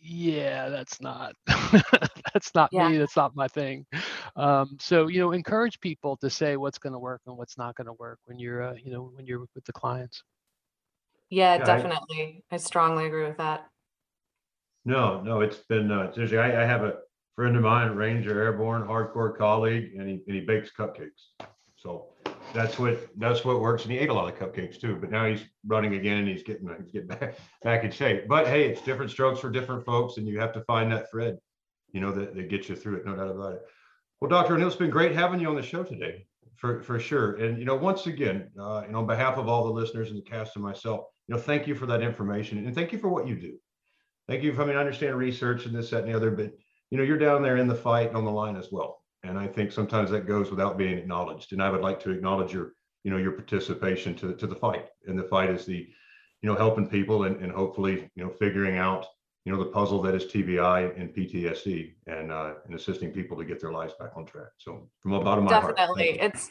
yeah 0.00 0.68
that's 0.68 1.00
not 1.00 1.34
that's 2.32 2.54
not 2.54 2.70
yeah. 2.72 2.88
me 2.88 2.98
that's 2.98 3.16
not 3.16 3.34
my 3.34 3.48
thing. 3.48 3.86
Um, 4.36 4.76
so 4.80 5.08
you 5.08 5.20
know 5.20 5.32
encourage 5.32 5.80
people 5.80 6.16
to 6.18 6.30
say 6.30 6.56
what's 6.56 6.78
going 6.78 6.92
to 6.92 6.98
work 6.98 7.20
and 7.26 7.36
what's 7.36 7.58
not 7.58 7.74
going 7.74 7.86
to 7.86 7.92
work 7.94 8.18
when 8.24 8.38
you're 8.38 8.62
uh, 8.62 8.74
you 8.82 8.92
know 8.92 9.12
when 9.14 9.26
you're 9.26 9.40
with 9.54 9.64
the 9.64 9.72
clients. 9.72 10.22
Yeah, 11.28 11.56
yeah 11.56 11.64
definitely. 11.64 12.42
I, 12.50 12.54
I, 12.54 12.58
strongly 12.58 13.06
agree 13.06 13.24
with 13.24 13.38
that. 13.38 13.68
No 14.84 15.20
no 15.20 15.40
it's 15.40 15.58
been 15.58 15.90
uh 15.90 16.12
seriously 16.12 16.38
I, 16.38 16.62
I 16.62 16.66
have 16.66 16.84
a 16.84 16.94
friend 17.36 17.56
of 17.56 17.62
mine 17.62 17.90
ranger 17.90 18.42
airborne 18.42 18.82
hardcore 18.82 19.36
colleague 19.36 19.94
and 19.96 20.08
he, 20.08 20.20
and 20.26 20.34
he 20.34 20.40
bakes 20.40 20.70
cupcakes. 20.76 21.46
So 21.76 22.08
that's 22.52 22.78
what 22.78 23.08
that's 23.16 23.44
what 23.44 23.60
works. 23.60 23.84
And 23.84 23.92
he 23.92 23.98
ate 23.98 24.08
a 24.08 24.14
lot 24.14 24.32
of 24.32 24.38
cupcakes 24.38 24.80
too. 24.80 24.96
But 24.96 25.10
now 25.10 25.26
he's 25.26 25.44
running 25.66 25.94
again 25.94 26.18
and 26.18 26.28
he's 26.28 26.42
getting 26.42 26.68
he's 26.80 26.90
getting 26.90 27.08
back 27.08 27.36
back 27.62 27.84
in 27.84 27.90
shape. 27.90 28.28
But 28.28 28.46
hey, 28.46 28.68
it's 28.68 28.82
different 28.82 29.10
strokes 29.10 29.40
for 29.40 29.50
different 29.50 29.84
folks, 29.84 30.16
and 30.16 30.26
you 30.26 30.38
have 30.40 30.52
to 30.54 30.62
find 30.62 30.90
that 30.92 31.10
thread, 31.10 31.38
you 31.92 32.00
know, 32.00 32.12
that, 32.12 32.34
that 32.34 32.48
gets 32.48 32.68
you 32.68 32.76
through 32.76 32.96
it, 32.96 33.06
no 33.06 33.16
doubt 33.16 33.30
about 33.30 33.54
it. 33.54 33.62
Well, 34.20 34.28
Dr. 34.28 34.54
O'Neil, 34.54 34.68
it's 34.68 34.76
been 34.76 34.90
great 34.90 35.14
having 35.14 35.40
you 35.40 35.48
on 35.48 35.54
the 35.54 35.62
show 35.62 35.82
today, 35.82 36.26
for 36.56 36.82
for 36.82 36.98
sure. 36.98 37.36
And 37.36 37.58
you 37.58 37.64
know, 37.64 37.76
once 37.76 38.06
again, 38.06 38.50
uh, 38.58 38.82
and 38.86 38.96
on 38.96 39.06
behalf 39.06 39.38
of 39.38 39.48
all 39.48 39.64
the 39.64 39.72
listeners 39.72 40.10
and 40.10 40.18
the 40.18 40.28
cast 40.28 40.56
and 40.56 40.64
myself, 40.64 41.06
you 41.28 41.34
know, 41.34 41.40
thank 41.40 41.66
you 41.66 41.74
for 41.74 41.86
that 41.86 42.02
information 42.02 42.58
and 42.58 42.74
thank 42.74 42.92
you 42.92 42.98
for 42.98 43.08
what 43.08 43.26
you 43.26 43.36
do. 43.36 43.56
Thank 44.28 44.42
you 44.42 44.52
for 44.52 44.62
I 44.62 44.66
mean, 44.66 44.76
I 44.76 44.80
understand 44.80 45.16
research 45.16 45.66
and 45.66 45.74
this, 45.74 45.90
that, 45.90 46.04
and 46.04 46.12
the 46.12 46.16
other, 46.16 46.30
but 46.30 46.52
you 46.90 46.98
know, 46.98 47.04
you're 47.04 47.18
down 47.18 47.42
there 47.42 47.56
in 47.56 47.68
the 47.68 47.74
fight 47.74 48.12
on 48.14 48.24
the 48.24 48.30
line 48.30 48.56
as 48.56 48.68
well 48.72 48.99
and 49.22 49.38
I 49.38 49.46
think 49.46 49.72
sometimes 49.72 50.10
that 50.10 50.26
goes 50.26 50.50
without 50.50 50.78
being 50.78 50.96
acknowledged. 50.96 51.52
And 51.52 51.62
I 51.62 51.70
would 51.70 51.82
like 51.82 52.00
to 52.04 52.10
acknowledge 52.10 52.52
your, 52.52 52.72
you 53.04 53.10
know, 53.10 53.18
your 53.18 53.32
participation 53.32 54.14
to, 54.16 54.34
to 54.34 54.46
the 54.46 54.54
fight. 54.54 54.86
And 55.06 55.18
the 55.18 55.24
fight 55.24 55.50
is 55.50 55.66
the, 55.66 55.88
you 56.42 56.48
know, 56.48 56.54
helping 56.54 56.88
people 56.88 57.24
and, 57.24 57.36
and 57.42 57.52
hopefully, 57.52 58.10
you 58.14 58.24
know, 58.24 58.30
figuring 58.30 58.78
out, 58.78 59.06
you 59.44 59.52
know, 59.52 59.58
the 59.58 59.70
puzzle 59.70 60.00
that 60.02 60.14
is 60.14 60.24
TBI 60.24 60.98
and 60.98 61.14
PTSD 61.14 61.94
and 62.06 62.30
uh, 62.30 62.54
and 62.66 62.74
assisting 62.74 63.10
people 63.10 63.36
to 63.36 63.44
get 63.44 63.60
their 63.60 63.72
lives 63.72 63.94
back 63.98 64.10
on 64.16 64.26
track. 64.26 64.50
So 64.58 64.88
from 65.00 65.12
the 65.12 65.20
bottom 65.20 65.46
of 65.46 65.50
my 65.50 65.60
definitely, 65.60 66.18
heart, 66.18 66.34
it's 66.34 66.50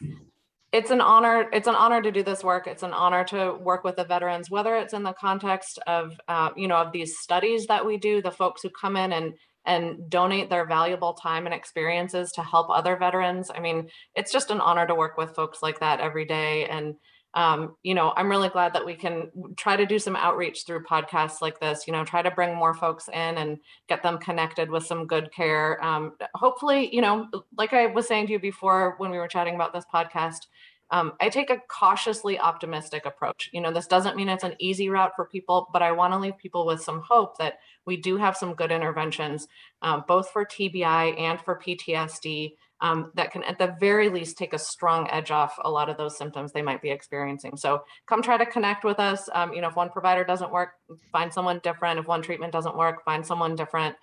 it's 0.72 0.92
an 0.92 1.02
honor. 1.02 1.50
It's 1.52 1.68
an 1.68 1.76
honor 1.76 2.02
to 2.02 2.12
do 2.12 2.24
this 2.24 2.44
work. 2.44 2.68
It's 2.68 2.84
an 2.84 2.94
honor 2.94 3.24
to 3.26 3.54
work 3.54 3.84
with 3.84 3.96
the 3.96 4.04
veterans, 4.04 4.52
whether 4.52 4.76
it's 4.76 4.94
in 4.94 5.04
the 5.04 5.14
context 5.14 5.80
of, 5.88 6.20
uh, 6.28 6.50
you 6.56 6.68
know, 6.68 6.78
of 6.78 6.92
these 6.92 7.18
studies 7.18 7.68
that 7.68 7.86
we 7.86 7.98
do, 7.98 8.22
the 8.22 8.32
folks 8.32 8.62
who 8.62 8.70
come 8.70 8.96
in 8.96 9.12
and 9.14 9.34
and 9.66 10.10
donate 10.10 10.50
their 10.50 10.66
valuable 10.66 11.14
time 11.14 11.46
and 11.46 11.54
experiences 11.54 12.32
to 12.32 12.42
help 12.42 12.70
other 12.70 12.96
veterans. 12.96 13.52
I 13.54 13.60
mean, 13.60 13.90
it's 14.16 14.32
just 14.32 14.52
an 14.52 14.62
honor 14.62 14.88
to 14.88 14.96
work 14.96 15.18
with 15.18 15.36
folks 15.36 15.62
like 15.62 15.80
that 15.80 16.00
every 16.00 16.26
day. 16.26 16.66
And, 16.66 16.96
um, 17.36 17.76
you 17.84 17.94
know, 17.94 18.12
I'm 18.16 18.30
really 18.30 18.50
glad 18.50 18.74
that 18.74 18.86
we 18.86 18.96
can 18.96 19.30
try 19.56 19.76
to 19.76 19.86
do 19.86 20.00
some 20.00 20.16
outreach 20.16 20.64
through 20.66 20.86
podcasts 20.86 21.42
like 21.42 21.60
this, 21.60 21.86
you 21.86 21.94
know, 21.94 22.04
try 22.04 22.22
to 22.22 22.32
bring 22.32 22.56
more 22.56 22.74
folks 22.74 23.08
in 23.10 23.38
and 23.38 23.60
get 23.88 24.02
them 24.02 24.18
connected 24.18 24.72
with 24.72 24.86
some 24.86 25.06
good 25.06 25.32
care. 25.32 25.84
Um, 25.84 26.14
hopefully, 26.34 26.90
you 26.94 27.02
know, 27.02 27.28
like 27.56 27.74
I 27.74 27.86
was 27.86 28.08
saying 28.08 28.28
to 28.28 28.34
you 28.34 28.40
before 28.40 28.96
when 28.98 29.12
we 29.12 29.18
were 29.18 29.28
chatting 29.28 29.56
about 29.56 29.74
this 29.74 29.86
podcast, 29.94 30.48
um, 30.92 31.14
I 31.20 31.30
take 31.30 31.50
a 31.50 31.62
cautiously 31.68 32.40
optimistic 32.40 33.06
approach. 33.06 33.50
You 33.54 33.62
know, 33.62 33.72
this 33.72 33.88
doesn't 33.88 34.16
mean 34.16 34.30
it's 34.30 34.44
an 34.44 34.56
easy 34.60 34.90
route 34.90 35.12
for 35.16 35.26
people, 35.26 35.68
but 35.72 35.82
I 35.82 35.92
want 35.92 36.14
to 36.14 36.20
leave 36.20 36.38
people 36.38 36.66
with 36.66 36.82
some 36.82 37.02
hope 37.08 37.38
that 37.38 37.60
we 37.86 37.98
do 37.98 38.18
have 38.18 38.36
some 38.36 38.56
good 38.56 38.72
interventions, 38.72 39.48
um, 39.82 40.04
both 40.08 40.30
for 40.32 40.46
TBI 40.46 41.20
and 41.20 41.40
for 41.40 41.60
PTSD, 41.60 42.54
um, 42.82 43.12
that 43.16 43.32
can, 43.32 43.44
at 43.44 43.60
the 43.60 43.76
very 43.80 44.10
least, 44.10 44.38
take 44.38 44.54
a 44.54 44.60
strong 44.60 45.08
edge 45.12 45.32
off 45.32 45.60
a 45.64 45.70
lot 45.70 45.90
of 45.90 45.98
those 45.98 46.18
symptoms 46.18 46.52
they 46.52 46.62
might 46.62 46.82
be 46.82 46.90
experiencing. 46.90 47.58
So 47.58 47.84
come 48.08 48.22
try 48.22 48.38
to 48.38 48.46
connect 48.46 48.84
with 48.84 49.00
us. 49.00 49.30
Um, 49.34 49.54
you 49.54 49.62
know, 49.62 49.68
if 49.68 49.76
one 49.76 49.90
provider 49.90 50.24
doesn't 50.24 50.52
work, 50.52 50.72
find 51.12 51.34
someone 51.34 51.60
different. 51.62 52.00
If 52.00 52.08
one 52.08 52.22
treatment 52.22 52.54
doesn't 52.54 52.78
work, 52.78 53.04
find 53.04 53.26
someone 53.26 53.56
different. 53.56 53.96